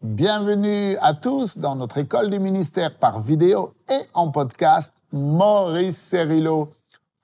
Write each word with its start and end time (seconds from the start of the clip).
Bienvenue 0.00 0.96
à 1.00 1.12
tous 1.12 1.58
dans 1.58 1.74
notre 1.74 1.98
école 1.98 2.30
du 2.30 2.38
ministère 2.38 2.96
par 2.98 3.20
vidéo 3.20 3.74
et 3.90 4.06
en 4.14 4.30
podcast 4.30 4.94
Maurice 5.10 5.96
Cerrillo, 5.96 6.72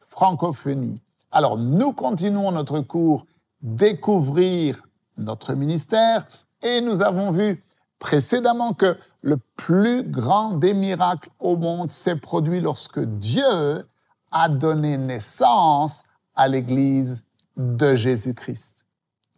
francophonie. 0.00 1.00
Alors, 1.30 1.56
nous 1.56 1.92
continuons 1.92 2.50
notre 2.50 2.80
cours 2.80 3.26
Découvrir 3.62 4.82
notre 5.16 5.54
ministère 5.54 6.26
et 6.62 6.80
nous 6.80 7.00
avons 7.00 7.30
vu 7.30 7.62
précédemment 8.00 8.72
que 8.72 8.98
le 9.22 9.36
plus 9.54 10.02
grand 10.02 10.54
des 10.54 10.74
miracles 10.74 11.30
au 11.38 11.56
monde 11.56 11.92
s'est 11.92 12.16
produit 12.16 12.60
lorsque 12.60 12.98
Dieu 12.98 13.86
a 14.32 14.48
donné 14.48 14.98
naissance 14.98 16.02
à 16.34 16.48
l'Église 16.48 17.22
de 17.56 17.94
Jésus-Christ. 17.94 18.84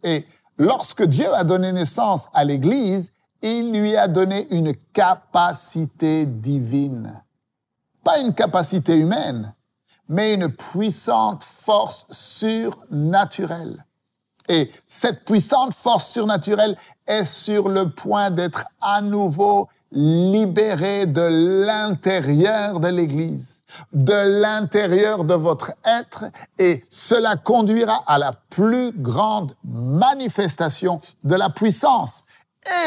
Et 0.01 0.25
lorsque 0.57 1.03
Dieu 1.03 1.31
a 1.35 1.43
donné 1.43 1.71
naissance 1.71 2.29
à 2.33 2.43
l'Église, 2.43 3.11
il 3.47 3.71
lui 3.71 3.95
a 3.95 4.07
donné 4.07 4.47
une 4.51 4.73
capacité 4.93 6.25
divine. 6.25 7.23
Pas 8.03 8.19
une 8.19 8.33
capacité 8.33 8.97
humaine, 8.97 9.53
mais 10.09 10.33
une 10.33 10.49
puissante 10.49 11.43
force 11.43 12.05
surnaturelle. 12.09 13.85
Et 14.49 14.71
cette 14.87 15.25
puissante 15.25 15.73
force 15.73 16.09
surnaturelle 16.09 16.77
est 17.05 17.25
sur 17.25 17.67
le 17.67 17.89
point 17.89 18.31
d'être 18.31 18.65
à 18.79 19.01
nouveau 19.01 19.67
libérée 19.91 21.05
de 21.05 21.65
l'intérieur 21.65 22.79
de 22.79 22.87
l'Église, 22.87 23.63
de 23.93 24.41
l'intérieur 24.41 25.23
de 25.23 25.33
votre 25.33 25.71
être, 25.85 26.25
et 26.59 26.83
cela 26.89 27.35
conduira 27.35 28.03
à 28.05 28.17
la 28.17 28.33
plus 28.49 28.91
grande 28.91 29.53
manifestation 29.63 30.99
de 31.23 31.35
la 31.35 31.49
puissance 31.49 32.23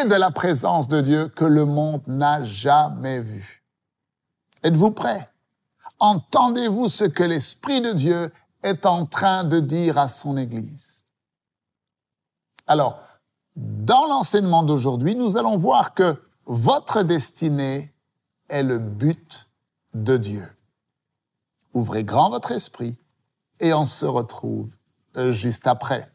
et 0.01 0.09
de 0.09 0.15
la 0.15 0.31
présence 0.31 0.89
de 0.89 1.01
Dieu 1.01 1.29
que 1.29 1.45
le 1.45 1.65
monde 1.65 2.03
n'a 2.07 2.45
jamais 2.45 3.21
vu. 3.21 3.65
Êtes-vous 4.63 4.91
prêts? 4.91 5.31
Entendez-vous 5.99 6.89
ce 6.89 7.05
que 7.05 7.23
l'Esprit 7.23 7.81
de 7.81 7.93
Dieu 7.93 8.33
est 8.63 8.87
en 8.87 9.07
train 9.07 9.45
de 9.45 9.61
dire 9.61 9.99
à 9.99 10.09
son 10.09 10.37
Église? 10.37 11.05
Alors, 12.67 13.01
dans 13.57 14.07
l'enseignement 14.07 14.63
d'aujourd'hui, 14.63 15.15
nous 15.15 15.37
allons 15.37 15.57
voir 15.57 15.95
que 15.95 16.23
votre 16.47 17.03
destinée 17.03 17.95
est 18.49 18.63
le 18.63 18.79
but 18.79 19.49
de 19.95 20.17
Dieu. 20.17 20.49
Ouvrez 21.75 22.05
grand 22.05 22.31
votre 22.31 22.53
esprit 22.53 22.97
et 23.61 23.73
on 23.75 23.87
se 23.87 24.07
retrouve 24.07 24.75
juste 25.31 25.67
après. 25.67 26.11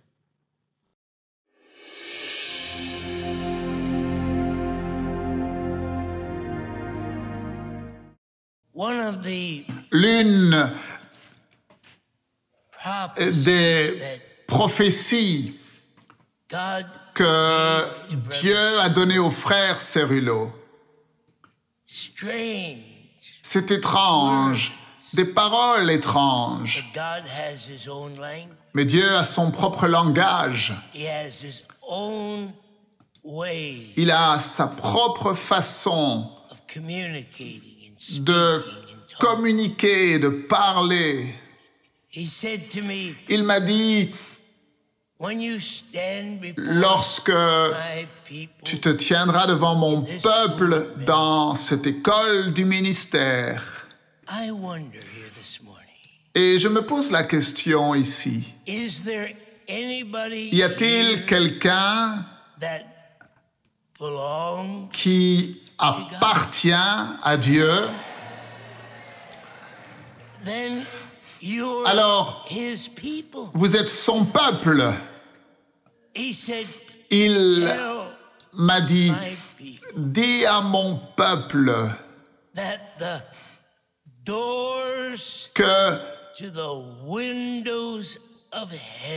L'une 9.91 10.69
des 13.31 14.21
prophéties 14.47 15.57
que 17.13 17.85
Dieu 18.39 18.79
a 18.79 18.89
données 18.89 19.17
au 19.17 19.31
frère 19.31 19.79
Cérulo, 19.79 20.51
c'est 23.43 23.71
étrange, 23.71 24.73
des 25.13 25.25
paroles 25.25 25.89
étranges. 25.89 26.91
Mais 28.73 28.83
Dieu 28.83 29.15
a 29.15 29.23
son 29.23 29.51
propre 29.51 29.87
langage. 29.87 30.73
Il 33.95 34.11
a 34.11 34.39
sa 34.41 34.67
propre 34.67 35.33
façon 35.33 36.29
de 38.11 38.63
communiquer, 39.19 40.19
de 40.19 40.29
parler. 40.29 41.35
Il 43.29 43.43
m'a 43.43 43.59
dit, 43.59 44.13
lorsque 46.57 47.33
tu 48.63 48.79
te 48.79 48.89
tiendras 48.89 49.47
devant 49.47 49.75
mon 49.75 50.01
peuple 50.01 50.93
dans 51.05 51.55
cette 51.55 51.87
école 51.87 52.53
du 52.53 52.65
ministère, 52.65 53.87
et 56.33 56.59
je 56.59 56.67
me 56.67 56.81
pose 56.81 57.11
la 57.11 57.23
question 57.23 57.95
ici, 57.95 58.43
y 59.67 60.61
a-t-il 60.63 61.25
quelqu'un 61.25 62.25
qui 64.91 65.61
appartient 65.77 66.71
à 66.71 67.37
Dieu, 67.37 67.71
alors 71.85 72.47
vous 73.53 73.75
êtes 73.75 73.89
son 73.89 74.25
peuple. 74.25 74.93
Il 77.11 77.67
m'a 78.53 78.81
dit, 78.81 79.11
dis 79.95 80.45
à 80.45 80.61
mon 80.61 80.97
peuple 81.15 81.89
que 85.53 85.99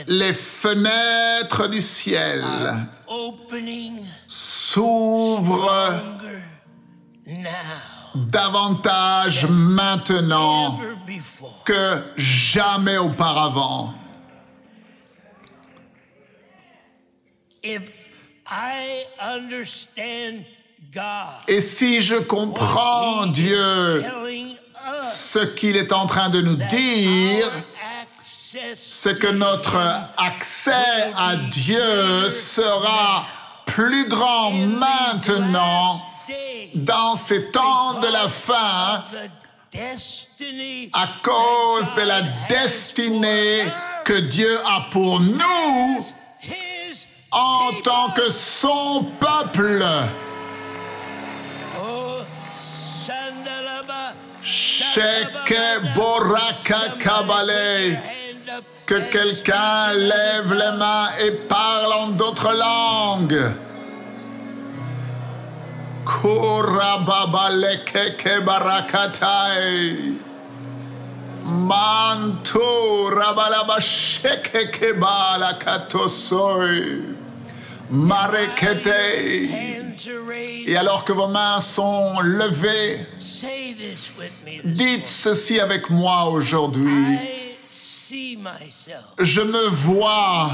les 0.06 0.34
fenêtres 0.34 1.68
du 1.68 1.80
ciel 1.80 2.44
s'ouvrent 4.26 5.92
davantage 8.14 9.46
maintenant 9.46 10.78
que 11.64 12.02
jamais 12.16 12.98
auparavant. 12.98 13.94
Et 21.48 21.60
si 21.60 22.00
je 22.00 22.16
comprends 22.16 23.26
Dieu, 23.26 24.02
ce 25.12 25.40
qu'il 25.40 25.76
est 25.76 25.92
en 25.92 26.06
train 26.06 26.30
de 26.30 26.40
nous 26.40 26.56
dire, 26.56 27.50
c'est 28.74 29.18
que 29.18 29.26
notre 29.26 29.76
accès 30.16 31.12
à 31.14 31.36
Dieu 31.36 32.30
sera 32.30 33.26
plus 33.66 34.08
grand 34.08 34.52
maintenant 34.52 36.02
dans 36.74 37.16
ces 37.16 37.50
temps 37.50 38.00
de 38.00 38.06
la 38.06 38.28
fin 38.30 39.02
à 40.94 41.08
cause 41.22 41.94
de 41.94 42.02
la 42.02 42.22
destinée 42.48 43.64
que 44.06 44.14
Dieu 44.14 44.58
a 44.64 44.86
pour 44.92 45.20
nous 45.20 46.06
en 47.30 47.72
tant 47.84 48.08
que 48.16 48.30
son 48.30 49.04
peuple. 49.20 49.84
Que 58.86 59.12
quelqu'un 59.12 59.92
lève 59.92 60.52
les 60.52 60.78
mains 60.78 61.08
et 61.20 61.32
parle 61.48 61.92
en 61.92 62.08
d'autres 62.08 62.52
langues. 62.52 63.52
Manto. 71.46 73.10
Et 80.66 80.76
alors 80.76 81.04
que 81.04 81.12
vos 81.12 81.28
mains 81.28 81.60
sont 81.60 82.20
levées, 82.20 83.00
dites 84.64 85.06
ceci 85.06 85.60
avec 85.60 85.90
moi 85.90 86.28
aujourd'hui. 86.28 87.37
Je 89.18 89.40
me 89.40 89.68
vois. 89.68 90.50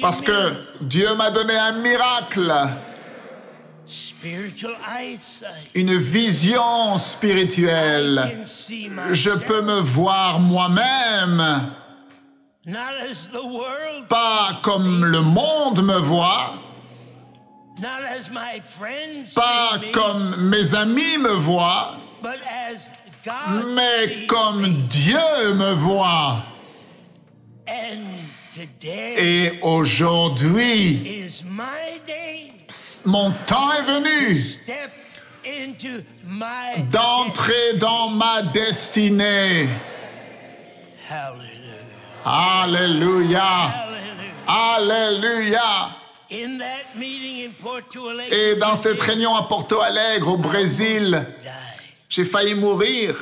Parce 0.00 0.20
que 0.20 0.52
Dieu 0.82 1.14
m'a 1.16 1.30
donné 1.30 1.56
un 1.56 1.72
miracle, 1.72 2.52
une 5.74 5.96
vision 5.96 6.98
spirituelle. 6.98 8.46
Je 9.12 9.30
peux 9.30 9.62
me 9.62 9.80
voir 9.80 10.38
moi-même, 10.38 11.72
pas 14.08 14.58
comme 14.62 15.04
le 15.04 15.20
monde 15.20 15.82
me 15.82 15.98
voit, 15.98 16.54
pas 19.34 19.80
comme 19.92 20.36
mes 20.48 20.74
amis 20.74 21.18
me 21.18 21.30
voient, 21.30 21.96
mais 23.74 24.26
comme 24.26 24.86
Dieu 24.88 25.54
me 25.54 25.72
voit. 25.74 26.38
Et 28.90 29.52
aujourd'hui, 29.62 31.28
mon 33.04 33.30
temps 33.46 33.70
est 33.72 33.82
venu 33.82 34.36
d'entrer 36.90 37.74
dans 37.78 38.08
ma 38.08 38.42
destinée. 38.42 39.68
Alléluia. 42.24 43.72
Alléluia. 44.46 45.90
Et 48.30 48.56
dans 48.56 48.76
cette 48.76 49.00
réunion 49.00 49.34
à 49.34 49.44
Porto 49.44 49.80
Alegre, 49.80 50.28
au 50.28 50.36
Brésil. 50.36 51.24
J'ai 52.08 52.24
failli 52.24 52.54
mourir 52.54 53.14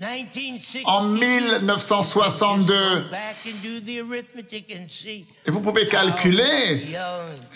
1960. 0.00 0.82
en 0.84 1.04
1962. 1.04 2.74
Back 3.10 3.36
and 3.46 3.62
do 3.62 3.80
the 3.80 4.00
arithmetic 4.00 4.74
and 4.76 4.88
see 4.88 5.26
Et 5.46 5.50
vous 5.50 5.60
pouvez 5.60 5.86
calculer 5.86 6.82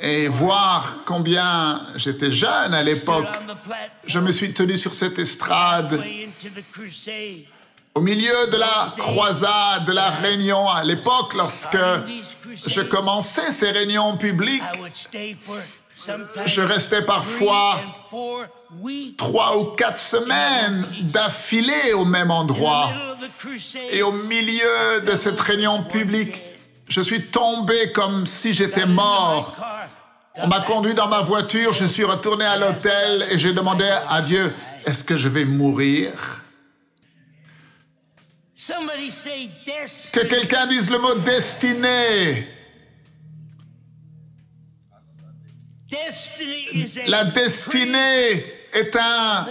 et 0.01 0.29
voir 0.29 0.99
combien 1.07 1.89
j'étais 1.97 2.31
jeune 2.31 2.73
à 2.73 2.83
l'époque. 2.83 3.27
Je 4.07 4.21
me 4.21 4.31
suis 4.31 4.53
tenu 4.53 4.77
sur 4.77 4.95
cette 4.95 5.19
estrade 5.19 6.01
au 7.95 8.01
milieu 8.01 8.47
de 8.53 8.57
la 8.59 8.93
croisade, 8.99 9.87
de 9.87 9.93
la 9.93 10.11
réunion 10.11 10.69
à 10.69 10.85
l'époque, 10.85 11.33
lorsque 11.35 11.79
je 12.67 12.83
commençais 12.83 13.53
ces 13.53 13.71
réunions 13.71 14.19
publiques. 14.19 14.63
Je 16.45 16.61
restais 16.61 17.01
parfois 17.01 17.81
trois 19.17 19.59
ou 19.59 19.65
quatre 19.77 19.99
semaines 19.99 20.87
d'affilée 21.03 21.93
au 21.95 22.05
même 22.05 22.31
endroit. 22.31 22.91
Et 23.91 24.03
au 24.03 24.13
milieu 24.13 25.03
de 25.07 25.17
cette 25.17 25.41
réunion 25.41 25.83
publique, 25.85 26.41
je 26.89 27.01
suis 27.01 27.27
tombé 27.27 27.93
comme 27.93 28.27
si 28.27 28.53
j'étais 28.53 28.87
mort. 28.87 29.53
On 30.37 30.47
m'a 30.47 30.61
conduit 30.61 30.95
dans 30.95 31.09
ma 31.09 31.21
voiture, 31.21 31.73
je 31.73 31.87
suis 31.87 32.05
retourné 32.05 32.45
à 32.45 32.57
l'hôtel 32.57 33.27
et 33.31 33.39
j'ai 33.39 33.53
demandé 33.53 33.89
à 34.09 34.21
Dieu, 34.21 34.53
est-ce 34.85 35.03
que 35.03 35.17
je 35.17 35.29
vais 35.29 35.45
mourir? 35.45 36.13
Que 40.13 40.27
quelqu'un 40.27 40.67
dise 40.67 40.91
le 40.91 40.99
mot 40.99 41.15
destiné. 41.15 42.49
Destiny 45.89 46.69
is 46.73 46.99
a 46.99 47.09
La 47.09 47.25
destinée 47.25 48.56
est 48.77 48.97
un... 48.97 49.47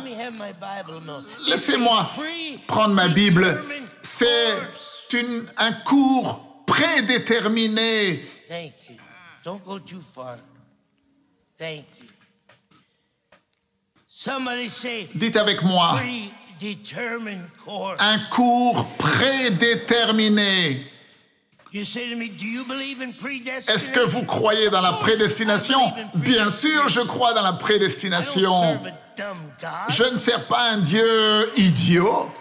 Laissez-moi 1.48 2.10
prendre 2.68 2.94
ma 2.94 3.08
Bible. 3.08 3.64
C'est 4.04 4.58
une- 5.14 5.46
un 5.58 5.72
cours 5.74 6.64
prédéterminé. 6.66 8.26
Thank 8.50 8.74
you. 8.90 8.96
Don't 9.44 9.64
go 9.64 9.80
too 9.80 10.02
far. 10.02 10.38
Thank 11.58 11.86
you. 12.00 12.08
Somebody 14.08 14.70
say 14.70 15.08
Dites 15.14 15.36
avec 15.38 15.62
moi, 15.62 16.00
course. 17.64 17.98
un 18.00 18.18
cours 18.32 18.86
prédéterminé. 18.98 20.86
Est-ce 21.74 22.00
que 23.90 24.00
vous 24.06 24.24
croyez 24.24 24.70
dans 24.70 24.80
la 24.82 24.94
prédestination? 24.94 25.80
Bien 26.16 26.50
sûr, 26.50 26.88
je 26.88 27.02
crois 27.02 27.34
dans 27.34 27.42
la 27.42 27.52
prédestination. 27.54 28.80
Je 29.90 30.04
ne 30.04 30.18
sers 30.18 30.46
pas 30.46 30.70
un 30.70 30.78
Dieu 30.78 31.52
idiot. 31.58 32.32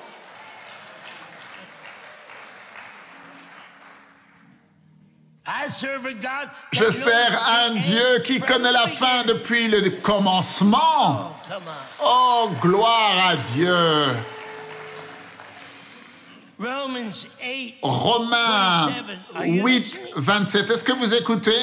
Je 6.72 6.90
sers 6.90 7.46
un 7.46 7.70
Dieu 7.70 8.20
qui 8.24 8.40
connaît 8.40 8.72
la 8.72 8.86
fin 8.86 9.24
depuis 9.24 9.68
le 9.68 9.90
commencement. 9.90 11.32
Oh. 11.50 11.54
Oh, 12.02 12.50
gloire 12.60 13.28
à 13.28 13.36
Dieu. 13.54 14.06
Romans 16.58 17.26
8. 17.42 17.74
Romains 17.82 18.86
27. 18.86 19.18
Are 19.34 19.46
you 19.46 19.64
8, 19.64 19.74
listening? 19.74 20.12
27. 20.16 20.70
Est-ce 20.70 20.84
que 20.84 20.92
vous 20.92 21.12
écoutez? 21.14 21.60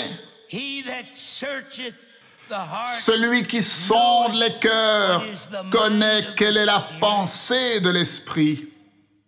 Celui 3.00 3.46
qui 3.48 3.62
sonde 3.64 4.36
les 4.36 4.54
cœurs 4.60 5.24
connaît 5.72 6.26
quelle 6.36 6.58
est 6.58 6.66
la 6.66 6.86
pensée 7.00 7.80
de 7.80 7.90
l'esprit. 7.90 8.68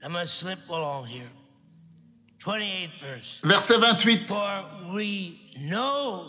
I'm 0.03 0.11
going 0.11 0.25
to 0.25 0.27
slip 0.27 0.59
along 0.69 1.07
here. 1.07 1.29
28th 2.43 2.99
verse. 2.99 3.39
Verset 3.43 3.77
28. 3.77 4.27
For 4.27 4.65
we 4.91 5.39
know 5.69 6.25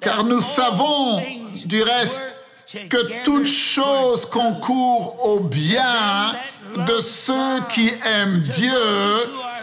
Car 0.00 0.24
nous 0.24 0.40
savons 0.40 1.22
du 1.64 1.82
reste 1.82 2.20
que 2.88 3.24
toute 3.24 3.46
chose 3.46 4.26
concourt 4.26 5.24
au 5.24 5.40
bien 5.40 6.32
de 6.86 7.00
ceux 7.00 7.60
qui 7.72 7.90
aiment 8.04 8.40
Dieu, 8.40 8.70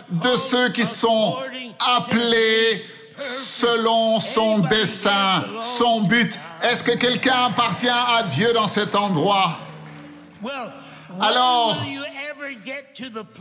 de 0.09 0.37
ceux 0.37 0.69
qui 0.69 0.85
sont 0.85 1.37
appelés 1.79 2.85
selon 3.17 4.19
son 4.19 4.59
dessein, 4.59 5.43
son 5.61 6.01
but. 6.01 6.37
Est-ce 6.63 6.83
que 6.83 6.91
quelqu'un 6.91 7.45
appartient 7.45 7.87
à 7.89 8.23
Dieu 8.23 8.51
dans 8.53 8.67
cet 8.67 8.95
endroit? 8.95 9.57
Alors, 11.21 11.77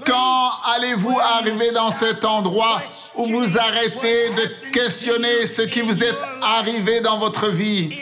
Quand 0.07 0.51
allez-vous 0.75 1.19
arriver 1.21 1.71
dans 1.73 1.91
cet 1.91 2.25
endroit 2.25 2.81
où 3.15 3.27
vous 3.27 3.59
arrêtez 3.59 4.31
de 4.31 4.71
questionner 4.71 5.47
ce 5.47 5.63
qui 5.63 5.81
vous 5.81 6.03
est 6.03 6.15
arrivé 6.43 7.01
dans 7.01 7.19
votre 7.19 7.49
vie? 7.49 7.97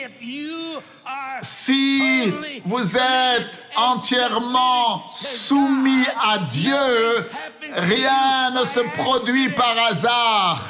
Si 1.41 2.33
vous 2.65 2.97
êtes 2.97 3.63
entièrement 3.75 5.03
soumis 5.11 6.05
à 6.21 6.37
Dieu, 6.39 7.29
rien 7.75 8.51
ne 8.51 8.65
se 8.65 8.79
produit 8.97 9.49
par 9.49 9.77
hasard. 9.89 10.61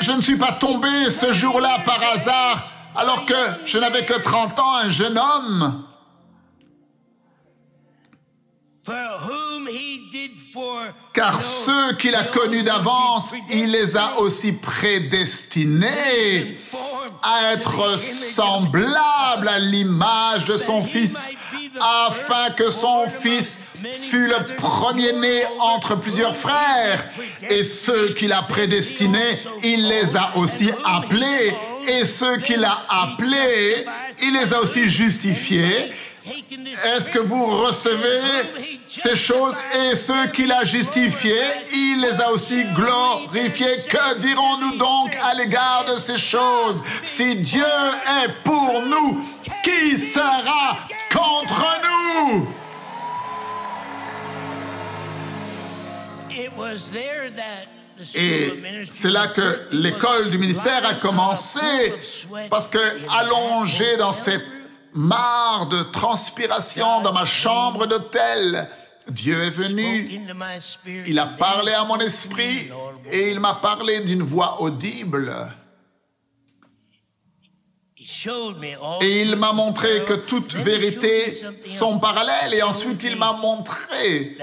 Je 0.00 0.12
ne 0.12 0.20
suis 0.20 0.36
pas 0.36 0.52
tombé 0.52 1.10
ce 1.10 1.32
jour-là 1.32 1.78
par 1.84 2.02
hasard 2.02 2.72
alors 2.94 3.26
que 3.26 3.34
je 3.66 3.78
n'avais 3.78 4.04
que 4.04 4.14
30 4.14 4.58
ans, 4.58 4.76
un 4.76 4.90
jeune 4.90 5.18
homme. 5.18 5.84
Car 11.12 11.40
ceux 11.40 11.94
qu'il 11.94 12.14
a 12.14 12.24
connus 12.24 12.62
d'avance, 12.62 13.32
il 13.50 13.70
les 13.70 13.96
a 13.96 14.18
aussi 14.18 14.52
prédestinés 14.52 16.58
à 17.22 17.52
être 17.52 17.98
semblables 17.98 19.48
à 19.48 19.58
l'image 19.58 20.44
de 20.44 20.56
son 20.56 20.82
Fils, 20.82 21.30
afin 21.80 22.50
que 22.50 22.70
son 22.70 23.08
Fils 23.08 23.60
fût 23.92 24.28
le 24.28 24.56
premier-né 24.56 25.44
entre 25.60 25.96
plusieurs 25.96 26.36
frères. 26.36 27.04
Et 27.50 27.64
ceux 27.64 28.14
qu'il 28.14 28.32
a 28.32 28.42
prédestinés, 28.42 29.34
il 29.62 29.88
les 29.88 30.16
a 30.16 30.36
aussi 30.36 30.70
appelés. 30.84 31.54
Et 31.86 32.04
ceux 32.04 32.38
qu'il 32.38 32.64
a 32.64 32.84
appelés, 32.88 33.84
il 34.22 34.32
les 34.32 34.52
a 34.54 34.60
aussi 34.60 34.88
justifiés. 34.88 35.92
Est-ce 36.26 37.10
que 37.10 37.18
vous 37.18 37.44
recevez 37.44 38.22
ces 38.88 39.14
choses 39.14 39.54
et 39.74 39.94
ceux 39.94 40.28
qu'il 40.28 40.50
a 40.52 40.64
justifiés, 40.64 41.42
il 41.70 42.00
les 42.00 42.18
a 42.18 42.30
aussi 42.30 42.64
glorifiés? 42.74 43.76
Que 43.90 44.18
dirons-nous 44.18 44.78
donc 44.78 45.14
à 45.22 45.34
l'égard 45.34 45.84
de 45.86 46.00
ces 46.00 46.16
choses? 46.16 46.82
Si 47.04 47.34
Dieu 47.36 47.62
est 48.22 48.32
pour 48.42 48.82
nous, 48.86 49.26
qui 49.62 49.98
sera 49.98 50.78
contre 51.12 51.66
nous? 51.84 52.48
Et 58.16 58.52
c'est 58.90 59.10
là 59.10 59.28
que 59.28 59.68
l'école 59.72 60.30
du 60.30 60.38
ministère 60.38 60.84
a 60.84 60.94
commencé, 60.94 61.92
parce 62.50 62.68
que 62.68 62.78
in 62.78 63.12
allongé 63.12 63.96
dans 63.96 64.12
cette 64.12 64.44
mare 64.92 65.68
de 65.68 65.82
transpiration 65.84 67.02
dans 67.02 67.12
ma 67.12 67.26
chambre 67.26 67.86
d'hôtel, 67.86 68.68
Dieu 69.08 69.44
est 69.44 69.50
venu. 69.50 70.08
spoke 70.08 70.22
into 70.22 70.34
my 70.34 70.60
spirit, 70.60 71.04
Il 71.08 71.18
a 71.18 71.26
parlé 71.26 71.72
he 71.72 71.74
à 71.74 71.84
mon 71.84 71.98
esprit 72.00 72.70
et 73.10 73.30
il 73.30 73.38
m'a 73.38 73.54
parlé 73.54 74.00
d'une 74.00 74.22
voix 74.22 74.62
audible. 74.62 75.52
He 77.96 78.06
showed 78.06 78.58
me 78.58 78.74
all 78.82 79.02
Et 79.02 79.22
il 79.22 79.36
m'a 79.36 79.52
montré 79.52 80.04
que 80.04 80.14
toutes 80.14 80.54
vérités 80.54 81.32
sont 81.64 81.98
parallèles. 81.98 82.54
Et 82.54 82.62
ensuite, 82.62 83.02
il 83.02 83.16
m'a 83.16 83.32
montré 83.32 84.36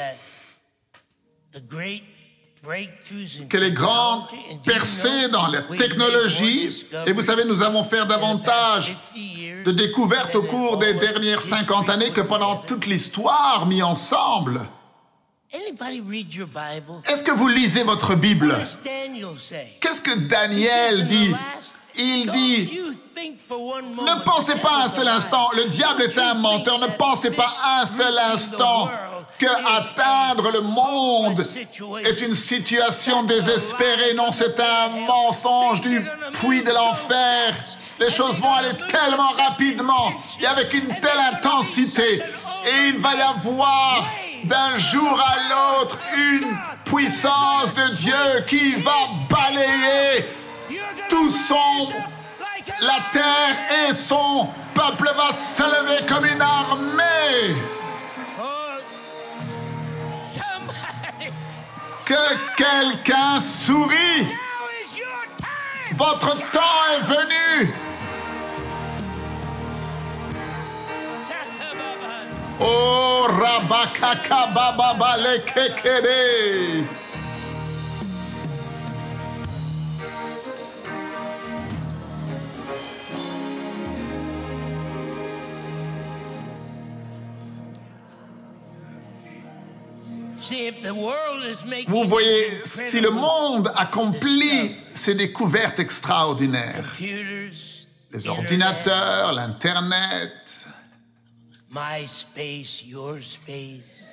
que 3.50 3.58
les 3.58 3.72
grandes 3.72 4.24
percées 4.64 5.30
dans 5.30 5.48
la 5.48 5.64
technologie, 5.64 6.86
et 7.08 7.12
vous 7.12 7.24
savez, 7.24 7.44
nous 7.46 7.64
avons 7.64 7.84
fait 7.84 8.06
davantage 8.06 8.96
50 9.14 9.16
years 9.16 9.64
de 9.66 9.72
découvertes 9.72 10.36
au 10.36 10.44
cours 10.44 10.78
des 10.78 10.94
dernières 10.94 11.42
history 11.42 11.62
50 11.62 11.90
années 11.90 12.12
que 12.12 12.22
pendant 12.22 12.58
toute 12.58 12.86
l'histoire 12.86 13.66
mis 13.66 13.82
ensemble. 13.82 14.62
Anybody 15.54 16.02
read 16.08 16.34
your 16.34 16.48
Bible? 16.48 17.02
Est-ce 17.08 17.24
que 17.24 17.32
vous 17.32 17.48
lisez 17.48 17.84
votre 17.84 18.16
Bible? 18.16 18.56
Qu'est-ce 19.82 20.02
que 20.02 20.18
Daniel 20.20 21.08
dit? 21.08 21.32
Il 21.98 22.26
"Don't 22.28 22.36
dit, 22.36 22.80
ne 23.18 24.24
pensez 24.24 24.56
pas 24.56 24.84
un 24.86 24.88
seul 24.88 25.10
instant, 25.10 25.50
le 25.58 25.66
diable 25.66 26.04
est 26.04 26.18
un 26.18 26.36
menteur, 26.36 26.80
ne 26.80 26.88
pensez 26.88 27.32
pas 27.32 27.52
un 27.82 27.86
seul 27.86 28.18
instant 28.18 28.90
que 29.40 29.46
atteindre 29.48 30.52
le 30.52 30.62
monde 30.62 31.46
est 32.06 32.22
une 32.22 32.34
situation 32.36 33.24
désespérée. 33.24 34.14
Non, 34.14 34.32
c'est 34.32 34.60
un 34.60 34.90
mensonge 35.08 35.82
du 35.82 36.02
puits 36.40 36.64
de 36.64 36.72
l'enfer. 36.72 37.54
Les 38.00 38.10
choses 38.10 38.40
vont 38.40 38.54
aller 38.54 38.74
tellement 38.92 39.30
rapidement 39.38 40.12
et 40.40 40.46
avec 40.48 40.74
une 40.74 40.88
telle 40.88 41.20
intensité. 41.34 42.22
Et 42.66 42.88
il 42.88 42.98
va 43.00 43.14
y 43.16 43.22
avoir 43.22 44.04
d'un 44.44 44.78
jour 44.78 45.20
à 45.20 45.36
l'autre 45.50 45.98
une 46.18 46.48
puissance 46.86 47.74
de 47.76 47.96
Dieu 47.96 48.46
qui 48.48 48.72
va 48.82 48.92
balayer 49.30 50.26
tout 51.10 51.32
son- 51.32 51.94
la 52.82 52.98
terre 53.14 53.88
et 53.90 53.94
son 53.94 54.48
peuple 54.74 55.12
va 55.16 55.36
se 55.36 55.62
lever 55.62 56.06
comme 56.08 56.26
une 56.26 56.42
armée. 56.42 57.56
Que 62.12 62.58
quelqu'un 62.58 63.40
sourit. 63.40 64.28
Votre 65.96 66.36
temps 66.52 66.84
est 66.94 67.04
venu. 67.08 67.74
Oh, 72.60 73.28
Rabakaka 73.30 74.48
Baba 74.54 75.16
Kekere. 75.46 76.84
Vous 91.88 92.04
voyez, 92.06 92.62
si 92.66 93.00
le 93.00 93.10
monde 93.10 93.72
accomplit 93.76 94.72
ces 94.94 95.16
découvertes 95.16 95.80
extraordinaires, 95.80 96.86
les 97.00 98.28
ordinateurs, 98.28 99.34
l'Internet, 99.34 100.32
my 101.70 102.06
space, 102.06 102.84
your 102.86 103.18
space. 103.22 104.08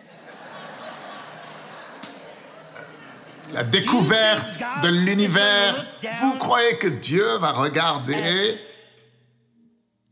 la 3.52 3.64
découverte 3.64 4.59
de 4.83 4.88
l'univers, 4.88 5.87
vous 6.21 6.38
croyez 6.38 6.76
que 6.76 6.88
Dieu 6.88 7.37
va 7.38 7.52
regarder 7.52 8.59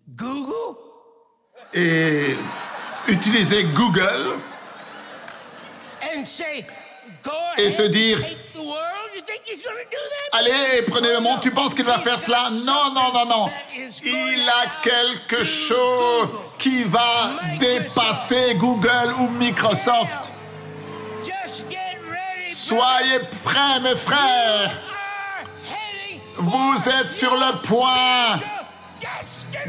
Google? 0.09 0.79
et 1.75 2.35
utiliser 3.09 3.65
Google 3.65 4.39
Et 7.59 7.71
se 7.71 7.83
dire-? 7.83 8.25
Allez, 10.33 10.83
prenez 10.87 11.13
le 11.13 11.21
monde, 11.21 11.41
tu 11.41 11.51
penses 11.51 11.75
qu'il 11.75 11.85
va 11.85 11.99
faire 11.99 12.21
cela? 12.21 12.51
Non, 12.51 12.93
non, 12.95 13.13
non, 13.13 13.27
non. 13.27 13.51
Il 14.05 14.49
a 14.49 14.83
quelque 14.83 15.45
chose 15.45 16.31
qui 16.59 16.85
va 16.85 17.31
dépasser 17.59 18.55
Google 18.55 19.15
ou 19.19 19.29
Microsoft. 19.29 20.33
Soyez 22.53 23.21
prêts, 23.45 23.81
mes 23.81 23.97
frères. 23.97 24.73
Vous 26.37 26.77
êtes 27.01 27.11
sur 27.11 27.35
le 27.35 27.57
point 27.67 28.39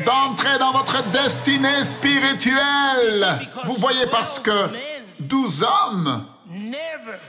d'entrer 0.06 0.58
dans 0.60 0.72
votre 0.72 1.02
destinée 1.12 1.86
spirituelle. 1.86 3.40
Vous 3.66 3.76
voyez, 3.76 4.06
parce 4.08 4.40
que 4.40 4.70
douze 5.20 5.64
hommes 5.64 6.26
Never 6.28 6.37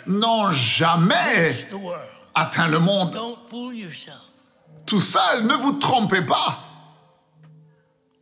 n'ont 0.07 0.53
jamais 0.53 1.53
atteint 2.35 2.69
le 2.69 2.79
monde 2.79 3.13
Don't 3.13 3.39
fool 3.49 3.75
yourself. 3.75 4.21
tout 4.87 5.01
seul. 5.01 5.45
Ne 5.47 5.55
vous 5.55 5.73
trompez 5.73 6.23
pas. 6.23 6.59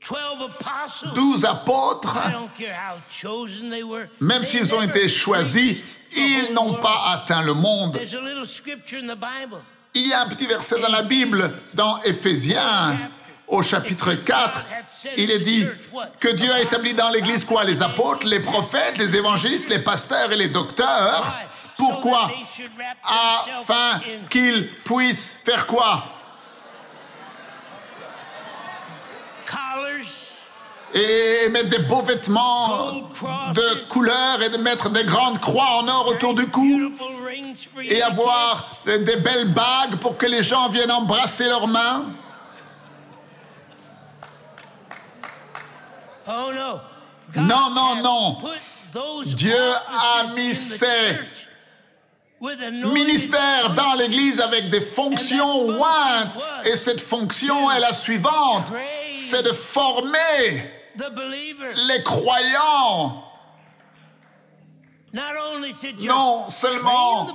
Twelve 0.00 0.40
apostles. 0.42 1.14
Douze 1.14 1.44
apôtres, 1.44 2.16
I 2.16 2.30
don't 2.32 2.52
care 2.56 2.74
how 2.76 2.96
chosen 3.10 3.70
they 3.70 3.82
were. 3.82 4.06
même 4.20 4.44
s'ils 4.44 4.72
ont 4.72 4.82
été 4.82 5.08
choisis, 5.08 5.82
ils 6.14 6.52
n'ont 6.54 6.74
pas 6.74 7.10
atteint 7.12 7.42
le 7.42 7.54
monde. 7.54 7.94
There's 7.94 8.14
a 8.14 8.20
little 8.20 8.46
scripture 8.46 8.98
in 9.02 9.08
the 9.08 9.16
Bible. 9.18 9.60
Il 9.94 10.06
y 10.06 10.12
a 10.12 10.20
un 10.22 10.28
petit 10.28 10.46
verset 10.46 10.80
dans 10.80 10.92
la 10.92 11.02
Bible, 11.02 11.50
dans 11.74 12.00
Éphésiens, 12.02 12.96
au 13.48 13.62
chapitre 13.62 14.12
4, 14.12 14.64
il 15.16 15.30
est 15.30 15.40
dit 15.40 15.66
que 16.18 16.28
Dieu 16.28 16.52
a 16.52 16.60
établi 16.60 16.94
dans 16.94 17.08
l'Église 17.10 17.44
quoi? 17.44 17.64
Les 17.64 17.82
apôtres, 17.82 18.26
les 18.26 18.40
prophètes, 18.40 18.98
les 18.98 19.14
évangélistes, 19.14 19.68
les 19.68 19.78
pasteurs 19.78 20.32
et 20.32 20.36
les 20.36 20.48
docteurs. 20.48 21.32
Pourquoi? 21.76 22.30
Afin 23.04 24.00
qu'ils 24.30 24.68
puissent 24.68 25.40
faire 25.44 25.66
quoi? 25.66 26.04
Et 30.94 31.48
mettre 31.50 31.68
des 31.68 31.80
beaux 31.80 32.02
vêtements 32.02 32.90
de 33.52 33.88
couleur 33.88 34.42
et 34.42 34.48
de 34.48 34.56
mettre 34.56 34.88
des 34.88 35.04
grandes 35.04 35.40
croix 35.40 35.82
en 35.82 35.88
or 35.88 36.08
autour 36.08 36.34
du 36.34 36.48
cou 36.48 36.92
et 37.82 38.02
avoir 38.02 38.64
des 38.86 39.16
belles 39.16 39.48
bagues 39.48 39.96
pour 40.00 40.16
que 40.16 40.26
les 40.26 40.42
gens 40.42 40.68
viennent 40.68 40.90
embrasser 40.90 41.44
leurs 41.44 41.66
mains. 41.68 42.06
Non, 46.26 47.70
non, 47.70 48.02
non. 48.02 48.34
put 48.40 48.58
those 48.92 49.34
Dieu 49.34 49.54
a 49.54 50.24
mis 50.34 50.50
in 50.50 50.50
the 50.50 50.54
ses 50.54 50.78
church 50.78 51.46
with 52.40 52.60
anointed 52.62 52.92
ministère 52.92 53.74
dans 53.74 53.94
l'Église 53.94 54.40
avec 54.40 54.70
des 54.70 54.80
fonctions 54.80 55.68
ointes. 55.68 56.36
Et 56.64 56.76
cette 56.76 57.00
fonction 57.00 57.70
est 57.70 57.80
la 57.80 57.92
suivante. 57.92 58.66
C'est 59.16 59.42
de 59.42 59.52
former 59.52 60.70
les 61.88 62.02
croyants. 62.02 63.22
Non 65.12 66.48
seulement 66.50 67.26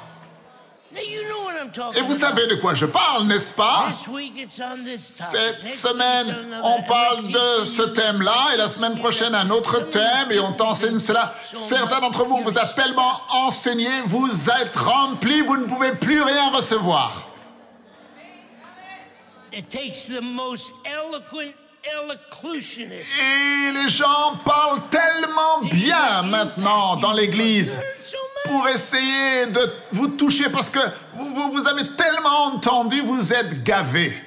Et 1.95 2.01
vous 2.01 2.17
savez 2.17 2.47
de 2.47 2.55
quoi 2.55 2.73
je 2.73 2.85
parle, 2.85 3.25
n'est-ce 3.25 3.53
pas? 3.53 3.87
Cette 3.91 5.63
semaine, 5.63 6.35
on 6.63 6.83
parle 6.83 7.25
And 7.25 7.29
de 7.61 7.65
ce 7.65 7.81
thème-là 7.83 8.53
et 8.53 8.57
la 8.57 8.69
semaine 8.69 8.97
prochaine 8.97 9.35
un 9.35 9.49
autre 9.49 9.89
thème 9.89 10.31
et 10.31 10.39
on 10.39 10.53
t'enseigne 10.53 10.99
cela. 10.99 11.35
Certains 11.43 12.01
d'entre 12.01 12.25
vous, 12.25 12.43
vous 12.43 12.57
êtes 12.57 12.75
tellement 12.75 13.21
enseignés, 13.31 14.01
vous 14.07 14.29
êtes 14.61 14.75
remplis, 14.75 15.41
vous 15.41 15.57
ne 15.57 15.65
pouvez 15.65 15.93
plus 15.93 16.21
rien 16.21 16.49
recevoir. 16.51 17.29
It 19.53 19.69
takes 19.69 20.07
the 20.07 20.21
most 20.21 20.73
eloquent 20.85 21.53
elocutionist. 21.53 21.64
Et 21.87 23.71
les 23.71 23.89
gens 23.89 24.37
parlent 24.43 24.81
tellement 24.89 25.59
bien 25.71 26.23
maintenant 26.23 26.95
dans 26.97 27.13
l'Église 27.13 27.79
pour 28.45 28.67
essayer 28.67 29.47
de 29.47 29.71
vous 29.91 30.09
toucher 30.09 30.49
parce 30.49 30.69
que 30.69 30.79
vous, 31.15 31.33
vous, 31.33 31.51
vous 31.51 31.67
avez 31.67 31.87
tellement 31.95 32.45
entendu, 32.45 33.01
vous 33.01 33.33
êtes 33.33 33.63
gavés. 33.63 34.19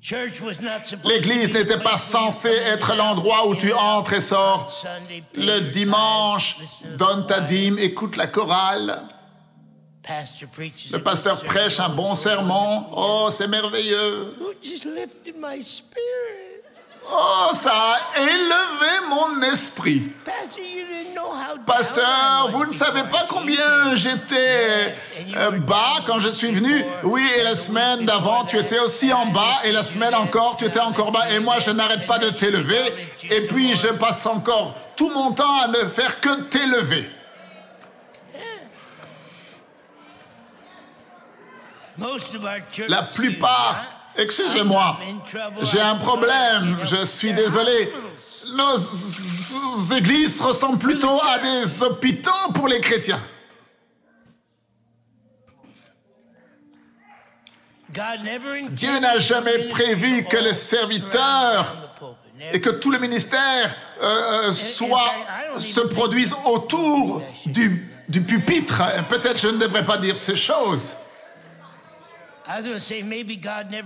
Church 0.00 0.40
was 0.40 0.62
not 0.62 0.86
supposed 0.86 1.02
to 1.02 1.08
L'Église 1.08 1.52
n'était 1.52 1.80
pas 1.80 1.98
censée 1.98 2.48
être 2.48 2.94
l'endroit 2.94 3.46
où 3.46 3.54
tu 3.54 3.74
entres 3.74 4.14
et 4.14 4.22
sors. 4.22 4.72
Le 5.34 5.70
dimanche, 5.70 6.56
donne 6.96 7.26
ta 7.26 7.40
dîme, 7.40 7.78
écoute 7.78 8.16
la 8.16 8.26
chorale. 8.26 9.02
Le 10.92 10.98
pasteur 11.02 11.42
prêche 11.44 11.80
un 11.80 11.88
bon 11.90 12.14
sermon. 12.14 12.86
Oh, 12.94 13.28
c'est 13.30 13.48
merveilleux. 13.48 14.34
Oh, 17.10 17.50
ça 17.54 17.72
a 17.72 18.20
élevé 18.20 19.06
mon 19.08 19.42
esprit. 19.42 20.02
Pasteur, 21.66 22.50
vous 22.52 22.66
ne 22.66 22.72
savez 22.72 23.02
pas 23.04 23.26
combien 23.28 23.96
j'étais 23.96 24.94
euh, 25.36 25.50
bas 25.52 25.96
quand 26.06 26.20
je 26.20 26.28
suis 26.28 26.52
venu. 26.52 26.84
Oui, 27.04 27.26
et 27.38 27.42
la 27.42 27.56
semaine 27.56 28.04
d'avant, 28.04 28.44
tu 28.44 28.58
étais 28.58 28.78
aussi 28.78 29.12
en 29.12 29.26
bas, 29.26 29.60
et 29.64 29.72
la 29.72 29.84
semaine 29.84 30.14
encore, 30.14 30.56
tu 30.58 30.66
étais 30.66 30.80
encore 30.80 31.10
bas, 31.12 31.30
et 31.30 31.38
moi, 31.38 31.58
je 31.60 31.70
n'arrête 31.70 32.06
pas 32.06 32.18
de 32.18 32.30
t'élever, 32.30 32.92
et 33.30 33.46
puis 33.46 33.74
je 33.74 33.88
passe 33.88 34.24
encore 34.26 34.74
tout 34.96 35.10
mon 35.10 35.32
temps 35.32 35.60
à 35.62 35.68
ne 35.68 35.88
faire 35.88 36.20
que 36.20 36.42
t'élever. 36.42 37.10
La 42.88 43.02
plupart, 43.02 43.84
excusez-moi, 44.16 44.98
j'ai 45.62 45.80
un 45.80 45.96
problème, 45.96 46.78
je 46.84 47.04
suis 47.04 47.32
désolé. 47.32 47.92
Nos 48.54 49.96
églises 49.96 50.40
ressemblent 50.40 50.78
plutôt 50.78 51.20
à 51.22 51.38
des 51.38 51.82
hôpitaux 51.82 52.52
pour 52.54 52.68
les 52.68 52.80
chrétiens. 52.80 53.20
Dieu 58.70 58.98
n'a 59.00 59.18
jamais 59.18 59.68
prévu 59.68 60.24
que 60.24 60.36
les 60.36 60.54
serviteurs 60.54 61.76
et 62.52 62.60
que 62.60 62.70
tout 62.70 62.90
le 62.90 62.98
ministère 62.98 63.74
euh, 64.00 64.48
euh, 64.48 64.52
soit, 64.52 65.12
se 65.58 65.80
produise 65.80 66.34
autour 66.44 67.22
du, 67.46 67.90
du 68.08 68.20
pupitre. 68.20 68.80
Peut-être 69.08 69.40
je 69.40 69.48
ne 69.48 69.58
devrais 69.58 69.84
pas 69.84 69.98
dire 69.98 70.16
ces 70.16 70.36
choses. 70.36 70.96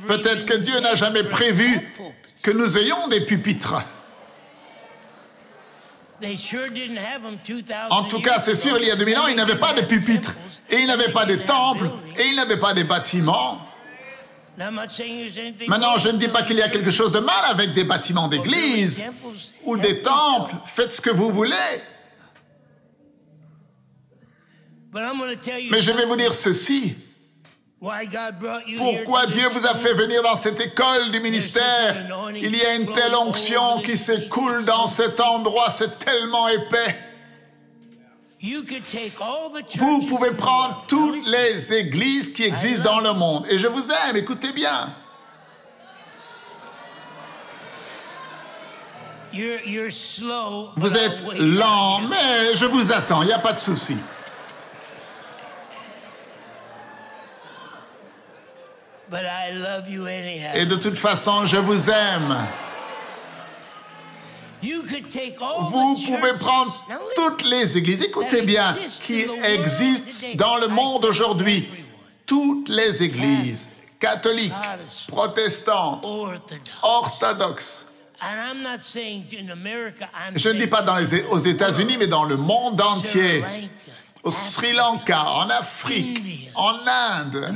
Peut-être 0.09 0.47
que 0.47 0.57
Dieu 0.57 0.79
n'a 0.81 0.95
jamais 0.95 1.25
prévu 1.25 1.93
que 2.43 2.51
nous 2.53 2.79
ayons 2.79 3.09
des 3.09 3.23
pupitres. 3.23 3.75
They 6.21 6.37
sure 6.37 6.71
didn't 6.71 6.99
have 6.99 7.23
them 7.23 7.37
2000 7.45 7.65
En 7.91 8.05
tout 8.05 8.21
cas, 8.21 8.39
c'est 8.39 8.55
sûr, 8.55 8.79
il 8.79 8.87
y 8.87 8.91
a 8.93 8.97
2000 8.97 9.19
ans, 9.19 9.27
il 9.27 9.35
n'avait 9.35 9.59
pas 9.59 9.75
de 9.75 9.81
pupitres, 9.81 10.37
et 10.71 10.79
il 10.79 10.87
n'avait 10.87 11.11
pas 11.11 11.27
de 11.27 11.35
temples, 11.35 11.91
et 12.17 12.29
il 12.29 12.37
n'avait 12.37 12.61
pas 12.61 12.73
de 12.73 12.85
bâtiments. 12.85 13.59
Maintenant, 15.67 15.99
je 15.99 16.11
ne 16.11 16.19
dis 16.19 16.29
pas 16.29 16.45
qu'il 16.45 16.57
y 16.57 16.63
a 16.63 16.69
quelque 16.69 16.91
chose 16.91 17.11
de 17.11 17.19
mal 17.19 17.45
avec 17.49 17.73
des 17.73 17.83
bâtiments 17.83 18.29
d'église 18.29 19.03
ou 19.65 19.77
des 19.77 20.01
temples. 20.03 20.55
Faites 20.67 20.93
ce 20.93 21.01
que 21.01 21.11
vous 21.11 21.33
voulez. 21.33 21.83
Mais 24.93 25.81
je 25.81 25.91
vais 25.91 26.05
vous 26.05 26.17
dire 26.17 26.35
ceci. 26.35 26.95
Pourquoi 28.79 29.27
Dieu 29.27 29.49
vous 29.49 29.67
a 29.67 29.75
fait 29.75 29.95
venir 29.95 30.23
dans 30.23 30.37
cette 30.37 30.61
école 30.61 31.11
du 31.11 31.19
ministère? 31.19 31.97
Il 32.37 32.55
y 32.57 32.65
a 32.65 32.77
une 32.77 32.93
telle 32.93 33.17
onction 33.17 33.81
qui 33.81 33.99
s'écoule 33.99 34.65
dans 34.65 34.87
cet 34.87 35.19
endroit, 35.19 35.69
c'est 35.71 35.99
tellement 35.99 36.47
épais. 36.49 36.97
Vous 38.41 40.07
pouvez 40.07 40.31
prendre 40.31 40.85
toutes 40.87 41.27
les 41.27 41.73
églises 41.73 42.33
qui 42.33 42.45
existent 42.45 42.85
dans 42.85 43.01
le 43.01 43.13
monde. 43.15 43.47
Et 43.49 43.59
je 43.59 43.67
vous 43.67 43.85
aime, 43.91 44.17
écoutez 44.17 44.53
bien. 44.53 44.95
Vous 50.77 50.97
êtes 50.97 51.39
lent, 51.39 52.01
mais 52.03 52.55
je 52.55 52.67
vous 52.67 52.93
attends, 52.93 53.23
il 53.23 53.27
n'y 53.27 53.33
a 53.33 53.39
pas 53.39 53.55
de 53.55 53.61
souci. 53.61 53.97
But 59.13 59.27
I 59.27 59.51
love 59.53 59.91
you 59.91 60.07
anyhow. 60.07 60.55
Et 60.55 60.65
de 60.65 60.77
toute 60.77 60.97
façon, 60.97 61.45
je 61.45 61.59
vous 61.59 61.91
aime. 61.91 62.35
You 64.63 64.85
could 64.89 65.11
take 65.11 65.37
all 65.39 65.69
Vous 65.71 65.97
the 65.97 66.07
pouvez 66.07 66.33
prendre 66.39 66.73
Now 66.89 66.97
toutes 67.15 67.45
les 67.45 67.77
églises, 67.77 68.01
écoutez 68.01 68.41
bien, 68.41 68.75
qui 69.05 69.27
existent 69.45 70.29
dans 70.37 70.57
le 70.57 70.69
monde 70.69 71.05
aujourd'hui. 71.05 71.69
Toutes 72.25 72.71
les 72.71 73.03
églises, 73.03 73.69
catholiques, 74.01 74.53
protestantes, 75.09 76.03
Orthodox. 76.05 76.71
orthodoxes. 76.83 77.87
And 78.23 78.41
I'm 78.41 78.63
not 78.63 78.81
saying 78.81 79.25
in 79.37 79.51
America, 79.51 80.09
I'm 80.15 80.39
Je 80.39 80.49
ne 80.49 80.53
dis 80.55 80.59
saying 80.61 80.71
pas 80.71 80.83
dans 80.83 80.97
les, 80.97 81.23
aux 81.25 81.39
États-Unis, 81.39 81.97
mais 81.99 82.07
dans 82.07 82.25
le 82.25 82.37
monde 82.39 82.81
entier. 82.81 83.45
Au 84.25 84.31
Sri 84.31 84.73
Lanka, 84.73 85.25
en 85.25 85.51
Afrique, 85.51 86.49
en 86.55 86.75
Inde, 86.87 87.53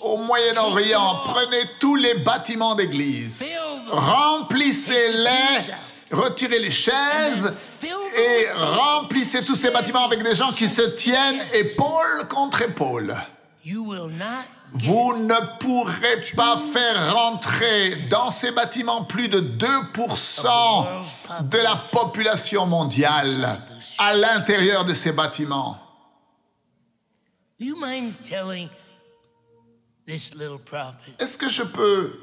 au 0.00 0.18
Moyen-Orient. 0.18 1.16
Prenez 1.24 1.62
tous 1.80 1.96
les 1.96 2.14
bâtiments 2.14 2.76
d'église. 2.76 3.44
Remplissez-les, 3.90 5.72
retirez 6.12 6.60
les 6.60 6.70
chaises 6.70 7.84
et 8.16 8.46
remplissez 8.56 9.44
tous 9.44 9.56
ces 9.56 9.72
bâtiments 9.72 10.04
avec 10.04 10.22
des 10.22 10.36
gens 10.36 10.50
qui 10.50 10.68
se 10.68 10.94
tiennent 10.94 11.40
épaule 11.54 12.28
contre 12.28 12.62
épaule. 12.62 13.16
Vous 14.72 15.16
ne 15.16 15.34
pourrez 15.58 16.20
pas 16.36 16.62
faire 16.72 17.16
rentrer 17.16 17.96
dans 18.08 18.30
ces 18.30 18.52
bâtiments 18.52 19.02
plus 19.02 19.26
de 19.26 19.40
2% 19.40 21.42
de 21.42 21.58
la 21.58 21.74
population 21.90 22.66
mondiale 22.66 23.58
à 24.00 24.14
l'intérieur 24.14 24.86
de 24.86 24.94
ces 24.94 25.12
bâtiments. 25.12 25.78
Est-ce 31.18 31.36
que 31.36 31.50
je 31.50 31.62
peux, 31.62 32.18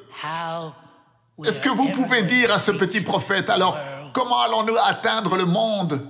est-ce 1.46 1.62
que 1.62 1.70
vous 1.70 1.90
pouvez 1.90 2.24
dire 2.24 2.52
à 2.52 2.58
ce 2.58 2.72
petit 2.72 3.02
prophète, 3.02 3.52
alors, 3.52 3.78
comment 4.12 4.42
allons-nous 4.42 4.78
atteindre 4.78 5.38
le 5.38 5.46
monde? 5.46 6.02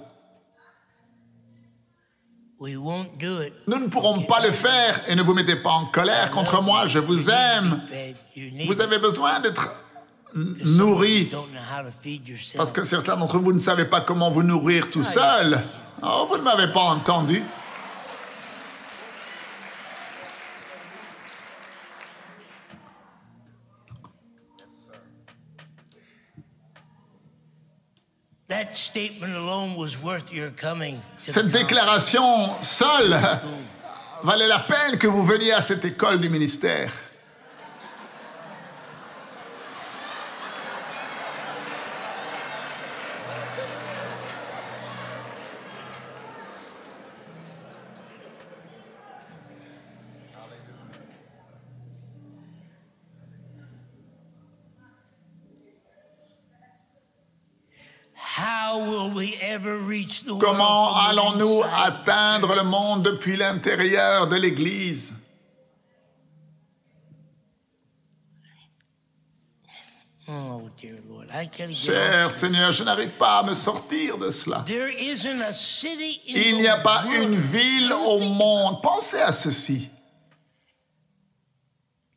We 2.60 2.78
won't 2.78 3.18
do 3.20 3.42
it. 3.44 3.54
Nous 3.68 3.78
ne 3.78 3.88
pourrons 3.88 4.22
pas 4.22 4.40
le 4.40 4.52
faire 4.52 5.02
et 5.08 5.16
ne 5.16 5.22
vous 5.22 5.34
mettez 5.34 5.58
pas 5.58 5.72
en 5.72 5.88
colère 5.88 6.32
contre 6.32 6.62
moi, 6.64 6.88
je 6.88 7.00
vous 7.00 7.30
aime. 7.30 7.84
Vous 8.66 8.82
avez 8.82 9.00
besoin 9.00 9.42
d'être 9.42 9.70
nourri 10.34 11.24
You 11.24 11.30
don't 11.32 11.52
know 11.52 11.60
how 11.62 11.84
to 11.84 11.92
feed 11.92 12.28
yourself. 12.28 12.58
parce 12.58 12.72
que 12.72 12.84
certains 12.84 13.18
d'entre 13.18 13.40
vous 13.40 13.54
ne 13.54 13.60
savez 13.60 13.86
pas 13.86 14.02
comment 14.02 14.30
vous 14.30 14.44
nourrir 14.44 14.90
tout 14.90 15.04
seul. 15.04 15.62
Oh, 16.04 16.28
vous 16.30 16.38
ne 16.38 16.44
m'avez 16.44 16.72
pas 16.72 16.82
entendu. 16.82 17.42
That 28.50 28.76
statement 28.78 29.34
alone 29.36 29.76
was 29.76 30.02
worth 30.02 30.32
your 30.34 30.52
coming. 30.52 30.96
to 31.18 31.32
Cette 31.32 31.52
déclaration 31.52 32.56
seule 32.64 33.20
valait 34.24 34.48
la 34.48 34.60
peine 34.60 34.98
que 34.98 35.08
vous 35.08 35.26
veniez 35.26 35.52
à 35.52 35.62
cette 35.62 35.84
école 35.84 36.22
du 36.22 36.30
ministère. 36.30 36.92
Comment 60.40 60.96
allons-nous 60.96 61.64
atteindre 61.84 62.56
le 62.56 62.64
monde 62.64 63.04
depuis 63.04 63.38
l'intérieur 63.38 64.28
de 64.28 64.36
l'Église? 64.36 65.14
Oh, 70.30 70.70
Cher. 71.74 72.32
Seigneur, 72.32 72.72
je 72.72 72.84
n'arrive 72.84 73.12
pas 73.12 73.40
à 73.40 73.44
me 73.44 73.54
sortir 73.54 74.18
de 74.18 74.32
cela. 74.32 74.64
There 74.66 74.90
isn't 74.90 75.42
a 75.42 75.54
city 75.54 76.22
in 76.28 76.34
Il 76.36 76.58
n'y 76.58 76.68
a 76.68 76.78
pas 76.78 77.06
une 77.06 77.36
ville 77.36 77.94
au 77.94 78.20
monde. 78.20 78.82
Pensez 78.82 79.22
à 79.22 79.34
ceci. 79.34 79.90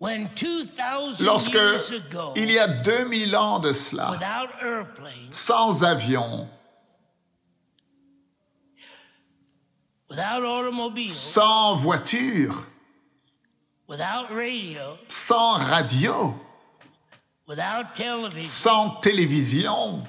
When 0.00 0.30
2000 0.34 1.24
Lorsque 1.24 1.52
years 1.52 1.92
ago, 1.92 2.32
il 2.34 2.50
y 2.50 2.58
a 2.58 2.66
2000 2.66 3.36
ans 3.36 3.58
de 3.58 3.74
cela, 3.74 4.10
without 4.10 4.48
airplanes, 4.62 5.30
sans 5.30 5.84
avion, 5.84 6.48
sans 11.10 11.76
voiture, 11.76 12.66
without 13.88 14.28
radio, 14.30 14.98
sans 15.08 15.58
radio, 15.58 16.34
without 17.48 17.94
television, 17.94 18.44
sans 18.44 18.90
télévision, 19.00 20.02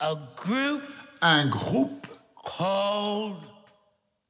a 0.00 0.14
group 0.36 0.82
un 1.20 1.46
groupe 1.46 2.06
called 2.42 3.36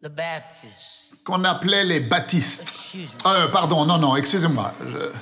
the 0.03 0.09
Baptists. 0.09 1.13
qu'on 1.25 1.45
appelait 1.45 1.85
les 1.85 2.01
baptistes. 2.01 2.63
Excuse 2.63 3.15
me. 3.25 3.31
Euh, 3.31 3.49
pardon, 3.49 3.85
non, 3.85 3.99
non, 3.99 4.17
excusez-moi. 4.17 4.73
Je-? 4.81 5.13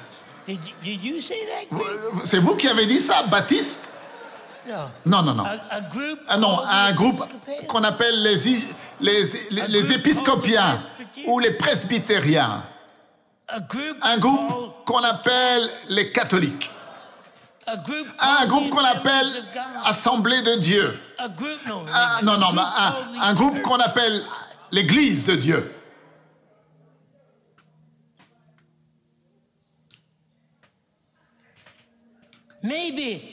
C'est 2.25 2.39
vous 2.39 2.57
qui 2.57 2.69
avez 2.69 2.87
dit 2.87 3.01
ça, 3.01 3.23
baptiste? 3.25 3.93
Non, 5.07 5.23
non, 5.23 5.35
non. 5.35 5.45
Ah 6.29 6.37
non, 6.37 6.61
un 6.67 6.93
groupe 6.93 7.23
qu'on 7.69 7.85
appelle 7.85 8.23
les, 8.23 8.37
les, 9.01 9.31
les, 9.51 9.67
les 9.69 9.93
épiscopiens 9.93 10.79
ou 11.27 11.39
les 11.39 11.53
presbytériens. 11.53 12.63
Un 14.03 14.19
groupe 14.19 14.85
qu'on 14.85 15.03
appelle 15.03 15.71
les 15.89 16.13
catholiques. 16.13 16.71
Un 18.19 18.47
groupe 18.47 18.71
qu'on 18.71 18.85
appelle. 18.85 19.27
Assemblée 19.85 20.43
de 20.43 20.55
Dieu. 20.57 20.99
Ah, 21.19 22.21
non, 22.23 22.39
non, 22.39 22.53
un, 22.59 22.95
un 23.23 23.35
groupe 23.35 23.61
qu'on 23.63 23.79
appelle 23.81 24.25
l'Église 24.71 25.25
de 25.25 25.35
Dieu. 25.37 25.75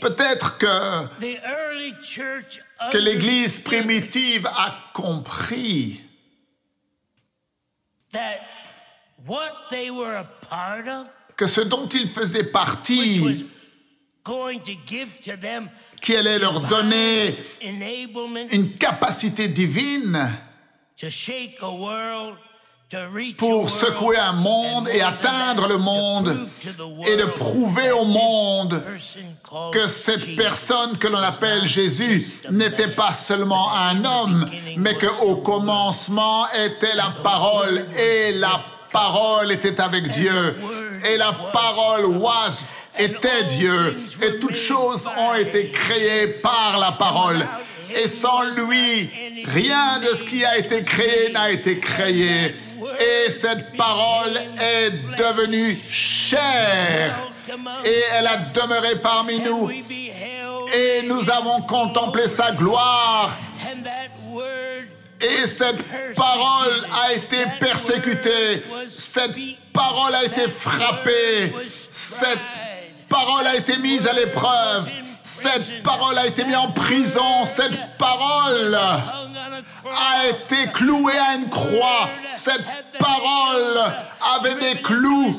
Peut-être 0.02 0.58
que, 0.58 1.08
l'Église 2.98 3.60
primitive 3.60 4.48
a 4.48 4.76
compris. 4.94 6.02
que 11.36 11.48
ce 11.48 11.62
dont 11.62 11.88
ils 11.90 12.08
faisaient 12.08 12.52
partie, 12.52 13.46
qui 16.02 16.16
allait 16.16 16.40
leur 16.40 16.62
donner 16.62 17.36
une 18.52 18.78
capacité 18.78 19.48
divine 19.48 20.32
pour 23.38 23.70
secouer 23.70 24.18
un 24.18 24.34
monde 24.34 24.90
et 24.90 25.02
atteindre 25.02 25.68
le 25.68 25.78
monde 25.78 26.48
et 27.08 27.16
de 27.16 27.26
prouver 27.26 27.92
au 27.92 28.06
monde 28.06 28.82
que 29.74 29.88
cette 29.88 30.36
personne 30.36 30.98
que 30.98 31.08
l'on 31.08 31.20
appelle 31.20 31.68
Jésus 31.68 32.38
n'était 32.52 32.88
pas 32.88 33.14
seulement 33.14 33.74
un 33.74 34.04
homme, 34.04 34.46
mais 34.78 34.94
was 34.94 35.00
que 35.00 35.06
the 35.06 35.22
au 35.22 35.36
Word. 35.36 35.44
commencement 35.44 36.46
était 36.52 36.96
la 36.96 37.14
parole 37.24 37.86
et 37.98 38.34
la 38.34 38.62
parole 38.92 39.52
était 39.52 39.80
avec 39.82 40.08
Dieu 40.08 40.56
et 41.04 41.18
la 41.18 41.34
parole 41.54 42.06
was 42.06 42.66
était 42.98 43.44
Dieu 43.44 43.98
et 44.22 44.40
toutes 44.40 44.56
choses 44.56 45.08
ont 45.18 45.36
été 45.36 45.70
créées 45.70 46.28
par 46.28 46.80
la 46.80 46.94
parole 46.94 47.46
et 47.94 48.08
sans 48.08 48.44
lui 48.44 49.10
rien 49.46 50.00
de 50.00 50.16
ce 50.16 50.24
qui 50.24 50.44
a 50.46 50.58
été 50.58 50.82
créé 50.82 51.32
n'a 51.32 51.52
été 51.52 51.80
créé 51.80 52.56
et 53.00 53.32
cette 53.32 53.76
parole 53.76 54.38
est 54.60 54.92
devenue 55.18 55.76
chair 55.90 57.16
et 57.86 58.02
elle 58.14 58.28
a 58.28 58.38
demeuré 58.38 58.96
parmi 59.02 59.40
nous. 59.40 59.70
Et 59.70 61.02
nous 61.04 61.30
avons 61.30 61.62
contemplé 61.62 62.28
sa 62.28 62.52
gloire. 62.52 63.32
Et 65.22 65.48
cette 65.48 65.82
parole 66.16 66.86
a 66.94 67.14
été 67.14 67.38
persécutée, 67.60 68.64
cette 68.90 69.36
parole 69.72 70.14
a 70.14 70.26
été 70.26 70.50
frappée, 70.50 71.54
cette 71.92 72.40
parole 73.08 73.48
a 73.48 73.56
été 73.56 73.78
mise 73.78 74.06
à 74.08 74.14
l'épreuve, 74.14 74.90
cette 75.26 75.82
parole 75.82 76.18
a 76.20 76.28
été 76.28 76.44
mise 76.44 76.56
en 76.56 76.72
prison, 76.72 77.46
cette 77.46 77.98
parole 77.98 78.76
a 78.76 80.28
été 80.28 80.72
clouée 80.72 81.18
à 81.18 81.36
une 81.36 81.50
croix, 81.50 82.08
cette 82.36 82.66
parole 83.00 83.82
avait 84.38 84.74
des 84.74 84.82
clous 84.82 85.36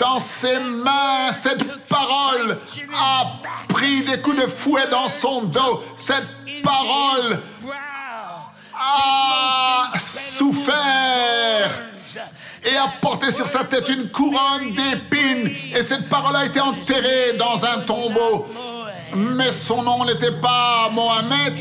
dans 0.00 0.18
ses 0.18 0.58
mains, 0.58 1.32
cette 1.32 1.86
parole 1.86 2.58
a 2.94 3.32
pris 3.68 4.02
des 4.02 4.20
coups 4.20 4.42
de 4.42 4.46
fouet 4.48 4.88
dans 4.90 5.08
son 5.08 5.42
dos, 5.42 5.84
cette 5.96 6.26
parole 6.64 7.40
a 8.74 9.92
souffert 10.00 11.70
et 12.64 12.76
a 12.76 12.88
porté 13.00 13.30
sur 13.32 13.46
sa 13.46 13.64
tête 13.64 13.88
une 13.88 14.08
couronne 14.10 14.72
d'épines. 14.72 15.54
Et 15.76 15.82
cette 15.82 16.08
parole 16.08 16.36
a 16.36 16.46
été 16.46 16.60
enterrée 16.60 17.34
dans 17.38 17.64
un 17.64 17.78
tombeau. 17.80 18.48
Mais 19.14 19.52
son 19.52 19.82
nom 19.82 20.04
n'était 20.04 20.32
pas 20.32 20.88
Mohamed. 20.92 21.54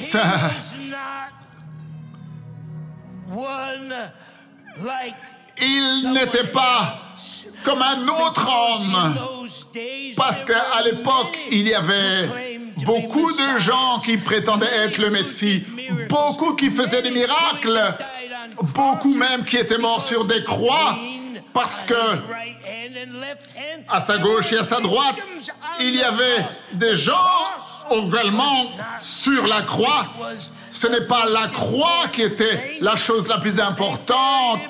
Il 5.60 6.12
n'était 6.14 6.48
pas 6.48 7.00
comme 7.64 7.82
un 7.82 8.08
autre 8.08 8.50
homme. 8.50 9.16
Parce 10.18 10.44
qu'à 10.44 10.82
l'époque, 10.84 11.38
il 11.52 11.68
y 11.68 11.74
avait 11.74 12.30
beaucoup 12.86 13.32
de 13.32 13.60
gens 13.60 14.00
qui 14.04 14.18
prétendaient 14.18 14.76
être 14.86 14.98
le 14.98 15.10
Messie, 15.10 15.64
beaucoup 16.10 16.56
qui 16.56 16.70
faisaient 16.70 17.02
des 17.02 17.12
miracles, 17.12 17.96
beaucoup 18.76 19.16
même 19.16 19.46
qui 19.46 19.58
étaient 19.58 19.78
morts 19.78 20.06
sur 20.06 20.26
des 20.26 20.44
croix, 20.44 20.98
parce 21.54 21.84
que 21.84 21.96
à 23.90 24.02
sa 24.02 24.18
gauche 24.18 24.52
et 24.54 24.58
à 24.58 24.64
sa 24.64 24.80
droite, 24.80 25.18
il 25.80 25.96
y 25.96 26.04
avait 26.04 26.46
des 26.74 26.96
gens 26.96 27.14
également 27.92 28.72
sur 29.00 29.48
la 29.48 29.62
croix. 29.62 30.06
Ce 30.72 30.88
n'est 30.88 31.02
pas 31.08 31.26
la 31.26 31.48
croix 31.48 32.08
qui 32.12 32.22
était 32.22 32.78
la 32.82 32.96
chose 32.96 33.28
la 33.28 33.38
plus 33.38 33.60
importante. 33.60 34.62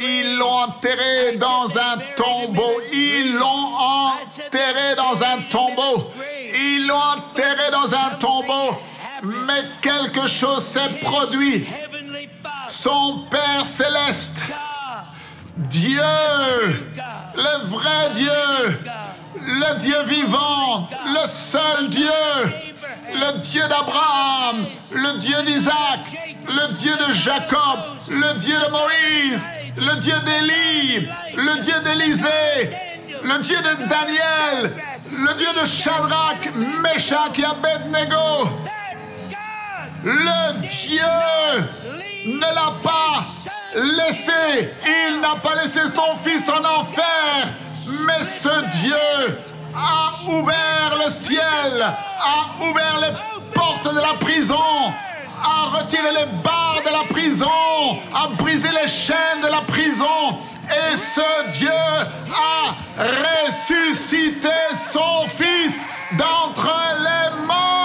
Ils 0.00 0.36
l'ont 0.36 0.62
enterré 0.62 1.36
dans 1.36 1.66
un 1.76 1.98
tombeau. 2.16 2.80
Ils 2.92 3.34
l'ont 3.34 3.76
enterré 3.76 4.94
dans 4.96 5.22
un 5.22 5.42
tombeau. 5.50 6.10
Ils 6.54 6.86
l'ont 6.86 6.94
enterré 6.96 7.70
dans 7.70 7.92
un 7.94 8.10
tombeau. 8.18 8.78
Mais 9.22 9.64
quelque 9.82 10.26
chose 10.26 10.64
s'est 10.64 11.00
produit. 11.02 11.66
Son 12.68 13.24
Père 13.30 13.66
céleste, 13.66 14.38
Dieu, 15.56 16.00
le 17.36 17.66
vrai 17.66 18.10
Dieu, 18.14 18.78
le 19.36 19.78
Dieu 19.78 20.02
vivant, 20.06 20.88
le 21.06 21.26
seul 21.26 21.88
Dieu, 21.90 22.10
le 23.14 23.38
Dieu 23.40 23.62
d'Abraham, 23.68 24.64
le 24.92 25.18
Dieu 25.18 25.42
d'Isaac, 25.44 26.00
le 26.48 26.74
Dieu 26.74 26.92
de 26.96 27.12
Jacob, 27.12 27.80
le 28.08 28.38
Dieu 28.38 28.56
de 28.58 28.70
Moïse, 28.70 29.44
le 29.76 30.00
Dieu 30.00 30.14
d'Élie, 30.24 31.08
le 31.36 31.62
Dieu 31.62 31.74
d'Élisée, 31.84 32.70
le 33.24 33.38
Dieu 33.42 33.56
de 33.58 33.88
Daniel, 33.88 34.72
le 35.12 35.34
Dieu 35.34 35.48
de 35.60 35.66
Shadrach, 35.66 36.52
Meshach 36.82 37.38
et 37.38 37.44
Abednego, 37.44 38.50
le 40.04 40.60
Dieu 40.60 41.00
ne 42.26 42.40
l'a 42.40 42.72
pas 42.82 43.24
laissé, 43.74 44.72
il 44.84 45.20
n'a 45.20 45.36
pas 45.36 45.54
laissé 45.62 45.80
son 45.94 46.16
fils 46.24 46.48
en 46.48 46.64
enfer, 46.64 47.48
mais 48.06 48.24
ce 48.24 48.78
Dieu 48.80 49.38
a 49.74 50.30
ouvert 50.30 50.98
le 51.04 51.10
ciel, 51.10 51.82
a 51.82 52.64
ouvert 52.64 52.98
les 53.00 53.52
portes 53.54 53.94
de 53.94 54.00
la 54.00 54.14
prison, 54.20 54.54
a 55.42 55.78
retiré 55.78 56.10
les 56.10 56.26
barres 56.42 56.82
de 56.84 56.90
la 56.90 57.04
prison, 57.14 57.46
a 58.14 58.28
brisé 58.38 58.68
les 58.68 58.88
chaînes 58.88 59.42
de 59.42 59.48
la 59.48 59.60
prison. 59.62 60.38
Et 60.70 60.96
ce 60.96 61.58
Dieu 61.58 61.68
a 61.68 62.68
ressuscité 62.98 64.48
son 64.92 65.26
fils 65.28 65.80
d'entre 66.12 66.70
les 67.02 67.46
morts. 67.46 67.79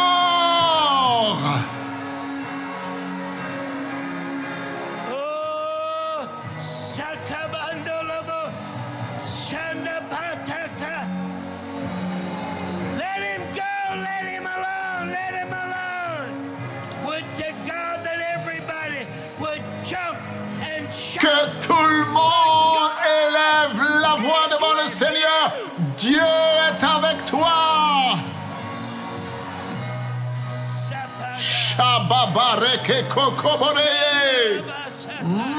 Shababareke 32.06 33.04
kokobore. 33.10 34.64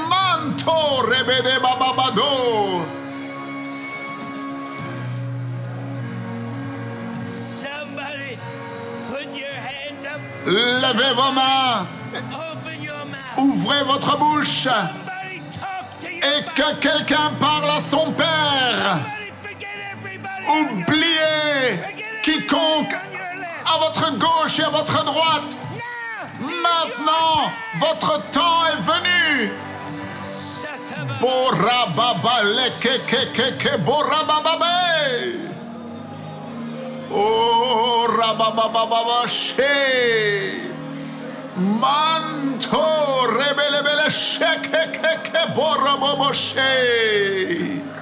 Manto 0.09 1.01
rebede 1.07 1.59
bababado. 1.59 2.85
Somebody 7.13 8.37
put 9.09 9.27
your 9.35 9.47
hand 9.49 10.07
up, 10.07 10.21
Levez 10.45 11.13
vos 11.15 11.31
mains, 11.33 11.87
open 12.33 12.81
your 12.81 13.05
mouth. 13.05 13.37
ouvrez 13.37 13.83
votre 13.83 14.17
bouche 14.17 14.67
et 16.05 16.43
que 16.55 16.75
quelqu'un 16.79 17.31
parle 17.39 17.69
à 17.69 17.81
son 17.81 18.11
Père. 18.11 18.99
Oubliez 20.49 21.79
quiconque 22.23 22.93
à 23.65 23.77
votre 23.79 24.11
gauche 24.17 24.59
et 24.59 24.63
à 24.63 24.69
votre 24.69 25.03
droite. 25.03 25.43
Now, 26.63 26.85
Maintenant, 26.87 27.51
votre 27.79 28.13
temps 28.31 28.61
est 28.71 28.81
venu. 28.91 29.51
Sakaba- 30.61 31.19
Borababa 31.21 32.37
leke 32.43 32.95
ke 33.09 33.21
ke 33.35 33.47
ke 33.61 33.73
borabababe. 33.85 34.77
Oh, 37.11 38.07
rababababashe. 38.09 39.75
Manto, 41.57 42.87
rebelebele, 43.37 44.09
shekekeke, 44.09 45.41
borababashe. 45.55 46.73
There's 47.83 47.96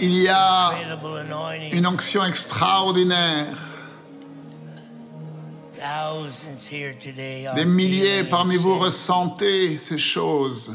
Il 0.00 0.14
y 0.14 0.28
a 0.28 0.72
une 1.72 1.86
onction 1.86 2.24
extraordinaire. 2.24 3.58
Des 7.54 7.64
milliers 7.64 8.24
parmi 8.24 8.56
vous 8.56 8.78
ressentez 8.78 9.78
ces 9.78 9.98
choses. 9.98 10.74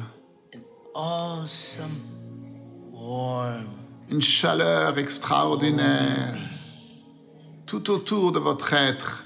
Une 4.09 4.21
chaleur 4.21 4.97
extraordinaire 4.97 6.35
tout 7.65 7.91
autour 7.91 8.31
de 8.31 8.39
votre 8.39 8.73
être. 8.73 9.25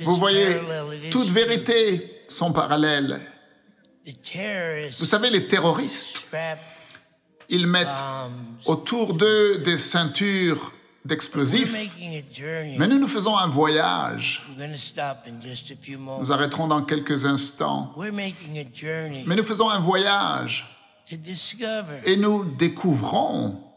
Vous 0.00 0.16
voyez, 0.16 0.56
true. 1.10 1.24
vérités 1.24 2.22
sont 2.28 2.52
parallèles. 2.52 3.20
Vous 4.98 5.06
savez, 5.06 5.30
les 5.30 5.46
terroristes, 5.46 6.34
ils 7.48 7.66
mettent 7.66 7.86
bombs. 7.86 8.72
autour 8.72 9.14
d'eux 9.14 9.58
des 9.58 9.78
ceintures 9.78 10.72
d'explosifs. 11.04 11.74
Mais 12.78 12.86
nous, 12.86 12.98
nous 12.98 13.08
faisons 13.08 13.36
un 13.36 13.48
voyage. 13.48 14.46
Nous 16.20 16.32
arrêterons 16.32 16.68
dans 16.68 16.82
quelques 16.82 17.24
instants. 17.24 17.92
Mais 17.96 19.36
nous 19.36 19.44
faisons 19.44 19.68
un 19.68 19.80
voyage 19.80 20.66
et 22.06 22.16
nous 22.16 22.44
découvrons 22.44 23.69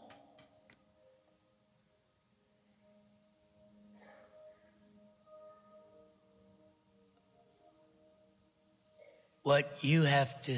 what 9.44 9.62
you 9.82 10.04
have 10.04 10.40
to 10.42 10.52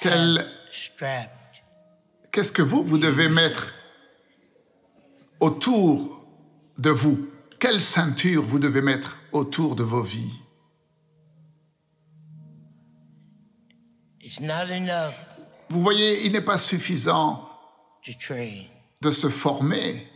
quel- 0.00 0.38
have 0.38 0.46
strapped. 0.70 1.62
qu'est-ce 2.32 2.52
que 2.52 2.62
vous, 2.62 2.82
vous 2.84 2.98
devez 2.98 3.28
mettre 3.28 3.72
autour 5.40 6.24
de 6.78 6.90
vous? 6.90 7.28
Quelle 7.58 7.80
ceinture 7.80 8.42
vous 8.42 8.58
devez 8.58 8.82
mettre 8.82 9.16
autour 9.32 9.76
de 9.76 9.82
vos 9.82 10.02
vies? 10.02 10.32
Vous 15.68 15.82
voyez, 15.82 16.26
il 16.26 16.32
n'est 16.32 16.40
pas 16.44 16.58
suffisant 16.58 17.48
de 19.00 19.10
se 19.10 19.28
former. 19.28 20.06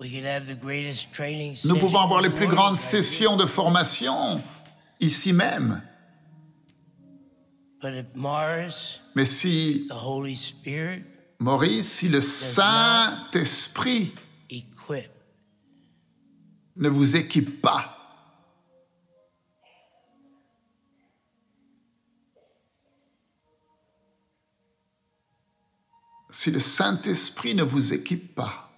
Nous 0.00 1.78
pouvons 1.78 1.98
avoir 1.98 2.22
les 2.22 2.30
plus 2.30 2.48
grandes 2.48 2.78
sessions 2.78 3.36
de 3.36 3.44
formation 3.44 4.40
ici 4.98 5.32
même. 5.32 5.82
But 7.82 7.94
if 7.94 8.14
Mars, 8.14 9.00
Mais 9.14 9.26
si, 9.26 9.86
the 9.88 9.94
Holy 9.94 10.36
Spirit, 10.36 11.04
Maurice, 11.38 11.90
si 11.90 12.08
le 12.08 12.20
Saint-Esprit 12.20 14.12
equip, 14.50 15.10
ne 16.76 16.88
vous 16.88 17.16
équipe 17.16 17.62
pas, 17.62 17.96
si 26.30 26.50
le 26.50 26.60
Saint-Esprit 26.60 27.54
ne 27.54 27.62
vous 27.62 27.94
équipe 27.94 28.34
pas, 28.34 28.69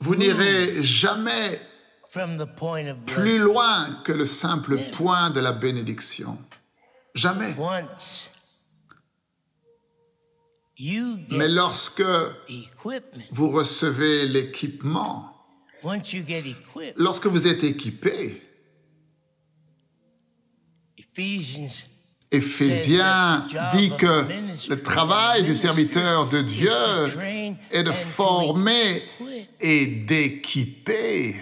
vous 0.00 0.16
n'irez 0.16 0.82
jamais 0.82 1.60
plus 3.06 3.38
loin 3.38 4.02
que 4.04 4.12
le 4.12 4.26
simple 4.26 4.78
point 4.92 5.30
de 5.30 5.40
la 5.40 5.52
bénédiction. 5.52 6.38
Jamais. 7.14 7.54
Mais 11.30 11.48
lorsque 11.48 12.02
vous 13.32 13.50
recevez 13.50 14.26
l'équipement, 14.26 15.32
lorsque 16.96 17.26
vous 17.26 17.46
êtes 17.46 17.62
équipé, 17.64 18.42
Éphésiens 22.32 23.44
dit 23.72 23.90
que 23.98 24.26
le 24.68 24.82
travail 24.82 25.42
du 25.42 25.56
serviteur 25.56 26.28
de 26.28 26.42
Dieu 26.42 26.70
est 27.72 27.82
de 27.82 27.90
former 27.90 29.02
et 29.58 29.86
d'équiper 29.86 31.36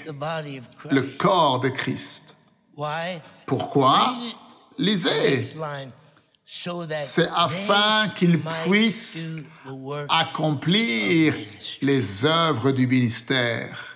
le 0.90 1.02
corps 1.18 1.60
de 1.60 1.68
Christ. 1.68 2.34
Pourquoi? 3.46 4.14
Lisez, 4.78 5.40
C'est 7.04 7.28
afin 7.36 8.08
qu'ils 8.16 8.40
puissent 8.66 9.36
accomplir 10.08 11.34
les 11.82 12.24
œuvres 12.24 12.72
du 12.72 12.86
ministère. 12.86 13.87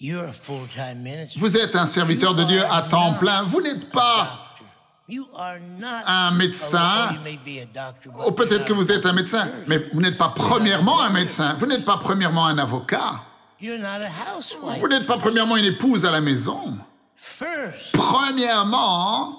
Vous 0.00 1.56
êtes 1.56 1.74
un 1.74 1.86
serviteur 1.86 2.34
de 2.34 2.44
Dieu 2.44 2.62
à 2.70 2.82
temps 2.82 3.14
plein. 3.14 3.42
Vous 3.42 3.60
n'êtes 3.60 3.90
pas 3.90 4.28
doctor. 4.28 4.66
You 5.08 5.26
are 5.36 5.58
not 5.58 5.86
un 6.06 6.30
Oh, 6.30 6.34
médecin. 6.36 7.12
you 7.14 7.20
may 7.24 7.36
be 7.38 7.60
a 7.62 7.64
doctor, 7.66 8.12
but 8.12 8.26
Ou 8.26 8.32
peut-être 8.32 8.58
you're 8.58 8.64
que 8.68 8.72
vous 8.74 8.92
êtes 8.92 9.06
un 9.06 9.12
médecin, 9.14 9.48
mais 9.66 9.78
vous 9.92 10.00
n'êtes 10.00 10.18
pas 10.18 10.28
premièrement 10.36 11.00
un 11.00 11.10
médecin. 11.10 11.54
Vous 11.58 11.66
n'êtes 11.66 11.84
pas 11.84 11.96
premièrement 11.96 12.46
un 12.46 12.58
avocat. 12.58 13.22
You're 13.60 13.78
not 13.78 13.86
a 14.04 14.36
housewife. 14.36 14.78
Vous 14.78 14.86
n'êtes 14.88 15.06
pas 15.06 15.16
premièrement 15.18 15.56
une 15.56 15.64
épouse 15.64 16.04
à 16.04 16.10
la 16.12 16.20
maison. 16.20 16.78
First, 17.16 17.92
Premièrement, 17.94 19.36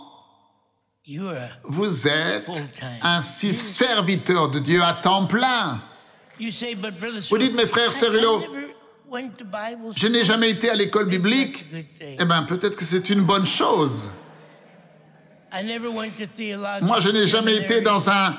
vous 1.64 2.08
êtes 2.08 2.50
un 3.02 3.22
serviteur 3.22 4.50
de 4.50 4.60
Dieu 4.60 4.84
à 4.84 4.94
temps 4.96 5.26
plein. 5.26 5.82
you 6.40 6.52
say, 6.52 6.74
but 6.76 7.00
brother, 7.00 7.22
Vous 7.30 7.38
dites, 7.38 7.54
mes 7.56 7.68
frères 7.68 7.92
I- 7.92 8.69
Je 9.96 10.08
n'ai 10.08 10.24
jamais 10.24 10.50
été 10.52 10.70
à 10.70 10.76
l'école 10.76 11.08
biblique. 11.08 11.66
Eh 12.02 12.26
bien, 12.26 12.44
peut-être 12.44 12.76
que 12.76 12.86
c'est 12.86 13.10
une 13.10 13.22
bonne 13.22 13.46
chose. 13.46 14.10
I 15.52 15.64
never 15.64 15.88
went 15.88 16.12
to 16.18 16.26
theological 16.28 16.84
Moi, 16.84 17.00
je 17.00 17.10
n'ai 17.10 17.28
jamais 17.28 17.56
été 17.56 17.82
dans 17.82 18.10
un 18.10 18.36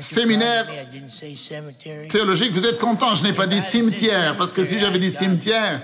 séminaire 0.00 0.66
proud 0.66 0.78
of 0.78 0.84
me? 0.84 0.90
I 0.90 1.00
didn't 1.00 1.10
say 1.10 1.34
cemetery. 1.34 2.08
théologique. 2.08 2.52
Vous 2.52 2.66
êtes 2.66 2.78
content, 2.78 3.14
je 3.16 3.22
n'ai 3.22 3.32
pas 3.32 3.46
dit 3.46 3.62
cimetière, 3.62 4.36
parce 4.36 4.52
que 4.52 4.64
si 4.64 4.78
j'avais 4.78 4.98
dit 4.98 5.10
cimetière, 5.10 5.82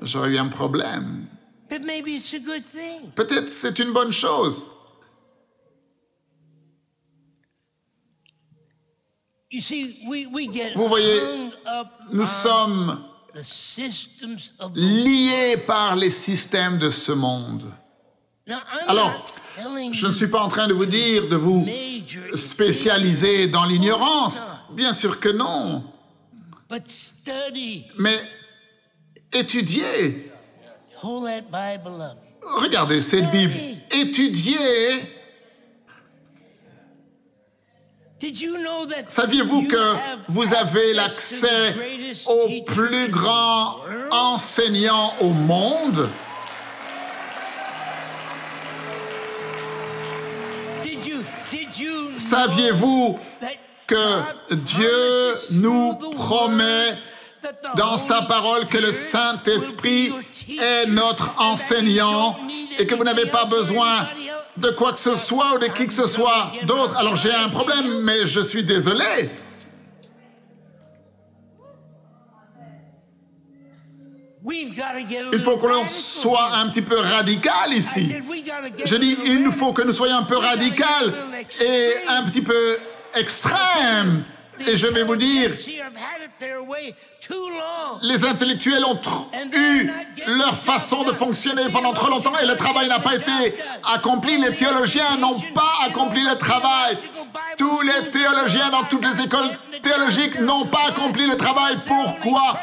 j'aurais 0.00 0.30
eu 0.30 0.38
un 0.38 0.48
problème. 0.48 1.26
But 1.68 1.84
maybe 1.84 2.08
it's 2.08 2.32
a 2.32 2.38
good 2.38 2.62
thing. 2.62 3.10
Peut-être 3.14 3.50
c'est 3.50 3.78
une 3.78 3.92
bonne 3.92 4.12
chose. 4.12 4.66
You 9.50 9.60
see, 9.60 10.02
we, 10.08 10.26
we 10.26 10.48
get 10.48 10.74
Vous 10.74 10.88
voyez, 10.88 11.20
Nous 12.12 12.26
sommes 12.26 13.05
the 13.36 13.44
systems 13.44 14.52
of 14.58 14.72
the 14.72 14.78
liés 14.78 15.56
par 15.58 15.94
les 15.94 16.10
systèmes 16.10 16.78
de 16.78 16.90
ce 16.90 17.12
monde. 17.12 17.70
Alors, 18.86 19.26
Je 19.92 20.06
ne 20.06 20.12
suis 20.12 20.28
pas 20.28 20.40
en 20.40 20.48
train 20.48 20.68
de 20.68 20.72
vous 20.72 20.86
dire 20.86 21.28
de 21.28 21.36
vous 21.36 21.66
spécialiser 22.34 23.48
dans 23.48 23.64
l'ignorance. 23.64 24.38
Bien 24.72 24.92
sûr 24.92 25.20
que 25.20 25.28
non. 25.28 25.84
but 26.68 26.88
study. 26.88 27.86
Mais 27.98 28.18
étudiez. 29.32 30.30
Regardez 31.02 33.00
cette 33.00 33.30
Bible. 33.30 33.54
Étudiez. 33.90 35.15
Saviez-vous 39.08 39.68
que 39.68 39.94
vous 40.28 40.54
avez 40.54 40.94
l'accès 40.94 41.74
au 42.26 42.62
plus 42.62 43.08
grand 43.08 43.76
enseignant 44.10 45.12
au 45.20 45.28
monde? 45.28 46.08
Saviez-vous 52.16 53.18
que 53.86 54.54
Dieu 54.54 55.34
nous 55.52 55.94
promet 55.94 56.96
dans 57.76 57.98
sa 57.98 58.22
parole 58.22 58.66
que 58.66 58.78
le 58.78 58.92
Saint-Esprit 58.92 60.12
est 60.58 60.86
notre 60.88 61.34
enseignant 61.38 62.36
et 62.78 62.86
que 62.86 62.94
vous 62.94 63.04
n'avez 63.04 63.26
pas 63.26 63.44
besoin? 63.44 64.08
De 64.56 64.70
quoi 64.70 64.92
que 64.92 64.98
ce 64.98 65.16
soit 65.16 65.54
ou 65.54 65.58
de 65.58 65.66
qui 65.66 65.86
que 65.86 65.92
ce 65.92 66.06
soit 66.06 66.52
d'autre. 66.64 66.96
Alors 66.96 67.16
j'ai 67.16 67.32
un 67.32 67.48
problème, 67.48 68.00
mais 68.02 68.26
je 68.26 68.40
suis 68.40 68.64
désolé. 68.64 69.30
Il 75.32 75.40
faut 75.40 75.56
que 75.56 75.66
l'on 75.66 75.88
soit 75.88 76.54
un 76.54 76.68
petit 76.68 76.82
peu 76.82 76.98
radical 76.98 77.72
ici. 77.72 78.14
Je 78.84 78.96
dis, 78.96 79.16
il 79.24 79.50
faut 79.50 79.72
que 79.72 79.82
nous 79.82 79.92
soyons 79.92 80.18
un 80.18 80.22
peu 80.22 80.36
radical 80.36 81.12
et 81.60 81.94
un 82.08 82.22
petit 82.24 82.42
peu 82.42 82.78
extrême. 83.14 84.24
Et 84.66 84.76
je 84.76 84.86
vais 84.86 85.02
vous 85.02 85.16
dire, 85.16 85.52
les 88.02 88.24
intellectuels 88.24 88.84
ont 88.84 88.98
eu 89.52 89.90
leur 90.26 90.56
façon 90.56 91.04
de 91.04 91.12
fonctionner 91.12 91.64
pendant 91.72 91.92
trop 91.92 92.08
longtemps 92.08 92.36
et 92.42 92.46
le 92.46 92.56
travail 92.56 92.88
n'a 92.88 92.98
pas 92.98 93.14
été 93.16 93.54
accompli. 93.84 94.38
Les 94.38 94.54
théologiens 94.54 95.16
n'ont 95.18 95.38
pas 95.54 95.72
accompli 95.86 96.22
le 96.22 96.36
travail. 96.36 96.96
Tous 97.58 97.80
les 97.82 98.10
théologiens 98.10 98.70
dans 98.70 98.84
toutes 98.84 99.04
les 99.04 99.24
écoles 99.24 99.50
théologiques 99.82 100.40
n'ont 100.40 100.66
pas 100.66 100.86
accompli 100.88 101.26
le 101.26 101.36
travail. 101.36 101.76
Pourquoi 101.86 102.58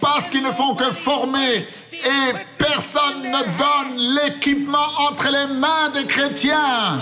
Parce 0.00 0.28
qu'ils 0.28 0.42
ne 0.42 0.52
font 0.52 0.74
que 0.74 0.90
former 0.92 1.66
et 1.92 2.32
personne 2.58 3.22
ne 3.22 3.42
donne 3.58 3.96
l'équipement 3.96 4.88
entre 4.98 5.28
les 5.30 5.46
mains 5.54 5.90
des 5.94 6.06
chrétiens. 6.06 6.98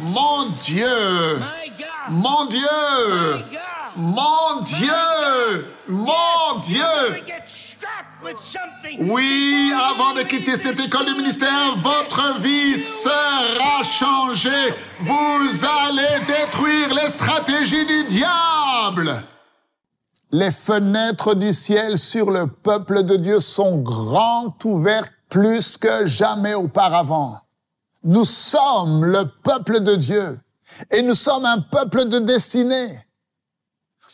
Mon 0.00 0.46
Dieu. 0.62 1.38
Mon 2.10 2.46
Dieu. 2.46 2.68
Mon 3.96 4.60
Dieu 4.62 5.66
Mon 5.88 6.60
Dieu. 6.60 6.82
Oui, 9.00 9.72
avant 9.90 10.14
de 10.14 10.22
quitter 10.22 10.56
cette 10.56 10.80
école 10.80 11.06
du 11.06 11.14
ministère, 11.14 11.74
votre 11.76 12.38
vie 12.40 12.78
sera 12.78 13.82
changée. 13.84 14.74
Vous 15.00 15.64
allez 15.64 16.24
détruire 16.26 16.94
les 16.94 17.10
stratégies 17.10 17.86
du 17.86 18.04
diable. 18.04 19.22
Les 20.32 20.50
fenêtres 20.50 21.34
du 21.34 21.52
ciel 21.52 21.98
sur 21.98 22.30
le 22.30 22.48
peuple 22.48 23.04
de 23.04 23.16
Dieu 23.16 23.40
sont 23.40 23.78
grandes 23.78 24.54
ouvertes 24.64 25.12
plus 25.28 25.76
que 25.76 26.06
jamais 26.06 26.54
auparavant. 26.54 27.40
Nous 28.02 28.24
sommes 28.24 29.04
le 29.04 29.28
peuple 29.42 29.80
de 29.80 29.94
Dieu 29.94 30.40
et 30.90 31.02
nous 31.02 31.14
sommes 31.14 31.44
un 31.44 31.60
peuple 31.60 32.08
de 32.08 32.18
destinée. 32.18 33.06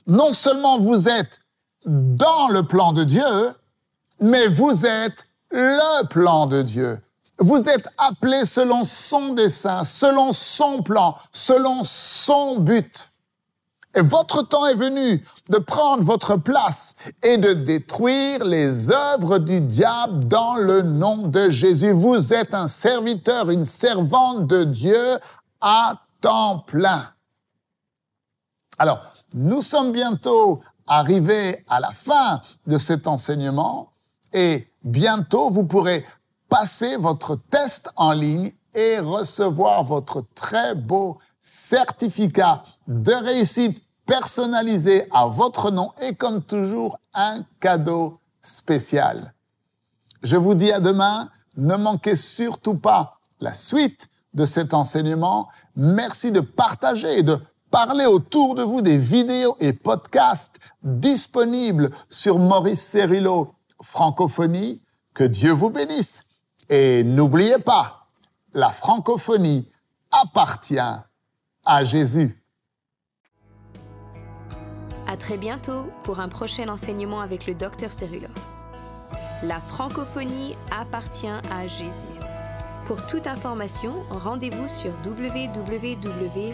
Non 0.07 0.33
seulement 0.33 0.79
vous 0.79 1.09
êtes 1.09 1.41
dans 1.87 2.49
le 2.49 2.63
plan 2.63 2.93
de 2.93 3.05
Dieu, 3.05 3.55
mais 4.21 4.49
vous 4.49 4.85
êtes 4.85 5.25
le 5.51 6.07
plan 6.07 6.47
de 6.47 6.63
Dieu. 6.63 7.01
Vous 7.39 7.69
êtes 7.69 7.89
appelés 7.99 8.45
selon 8.45 8.85
son 8.85 9.35
dessein, 9.35 9.85
selon 9.85 10.33
son 10.33 10.83
plan, 10.83 11.17
selon 11.33 11.83
son 11.83 12.59
but. 12.59 13.12
Et 13.95 14.01
votre 14.01 14.43
temps 14.43 14.67
est 14.67 14.75
venu 14.75 15.25
de 15.51 15.59
prendre 15.59 16.03
votre 16.03 16.37
place 16.37 16.97
et 17.23 17.37
de 17.37 17.53
détruire 17.53 18.45
les 18.45 18.91
œuvres 18.91 19.39
du 19.39 19.61
diable 19.61 20.25
dans 20.25 20.57
le 20.57 20.83
nom 20.83 21.29
de 21.29 21.51
Jésus. 21.51 21.93
Vous 21.93 22.33
êtes 22.33 22.55
un 22.55 22.69
serviteur, 22.69 23.51
une 23.51 23.67
servante 23.67 24.47
de 24.47 24.65
Dieu 24.65 25.19
à 25.61 26.01
temps 26.21 26.61
plein. 26.61 27.11
Alors, 28.79 29.01
nous 29.35 29.61
sommes 29.61 29.93
bientôt 29.93 30.63
arrivés 30.87 31.65
à 31.69 31.81
la 31.81 31.91
fin 31.91 32.41
de 32.67 32.79
cet 32.79 33.07
enseignement 33.07 33.93
et 34.33 34.69
bientôt 34.83 35.51
vous 35.51 35.65
pourrez 35.65 36.07
passer 36.49 36.97
votre 36.97 37.37
test 37.51 37.91
en 37.97 38.13
ligne 38.13 38.53
et 38.75 38.99
recevoir 38.99 39.85
votre 39.85 40.25
très 40.35 40.75
beau 40.75 41.19
certificat 41.43 42.63
de 42.87 43.13
réussite 43.13 43.83
personnalisé 44.07 45.07
à 45.11 45.27
votre 45.27 45.71
nom 45.71 45.93
et 46.01 46.15
comme 46.15 46.43
toujours 46.43 46.99
un 47.13 47.45
cadeau 47.61 48.19
spécial. 48.41 49.35
Je 50.23 50.37
vous 50.37 50.55
dis 50.55 50.73
à 50.73 50.81
demain, 50.81 51.31
ne 51.57 51.77
manquez 51.77 52.17
surtout 52.17 52.77
pas 52.77 53.19
la 53.41 53.53
suite 53.53 54.09
de 54.35 54.45
cet 54.45 54.73
enseignement. 54.73 55.49
Merci 55.77 56.31
de 56.33 56.41
partager 56.41 57.19
et 57.19 57.23
de 57.23 57.39
parler 57.71 58.07
autour 58.07 58.55
de 58.55 58.63
vous 58.63 58.81
des 58.81 58.99
vidéos 58.99 59.57
et 59.59 59.73
podcasts 59.73 60.57
disponibles 60.83 61.91
sur 62.09 62.39
Maurice 62.39 62.83
Cerullo 62.83 63.53
Francophonie. 63.83 64.81
Que 65.13 65.25
Dieu 65.25 65.53
vous 65.53 65.71
bénisse. 65.71 66.23
Et 66.71 67.03
n'oubliez 67.05 67.59
pas, 67.59 68.07
la 68.55 68.71
francophonie 68.71 69.69
appartient 70.11 70.79
à 71.65 71.85
Jésus. 71.85 72.35
À 75.07 75.17
très 75.17 75.37
bientôt 75.37 75.87
pour 76.05 76.21
un 76.21 76.29
prochain 76.29 76.69
enseignement 76.69 77.21
avec 77.21 77.47
le 77.47 77.55
docteur 77.55 77.93
Cerullo. 77.93 78.29
La 79.43 79.61
francophonie 79.61 80.55
appartient 80.71 81.27
à 81.27 81.67
Jésus. 81.67 82.07
Pour 82.85 83.07
toute 83.07 83.27
information, 83.27 84.05
rendez-vous 84.11 84.69
sur 84.69 84.93
www.mcwe.fr. 85.05 86.53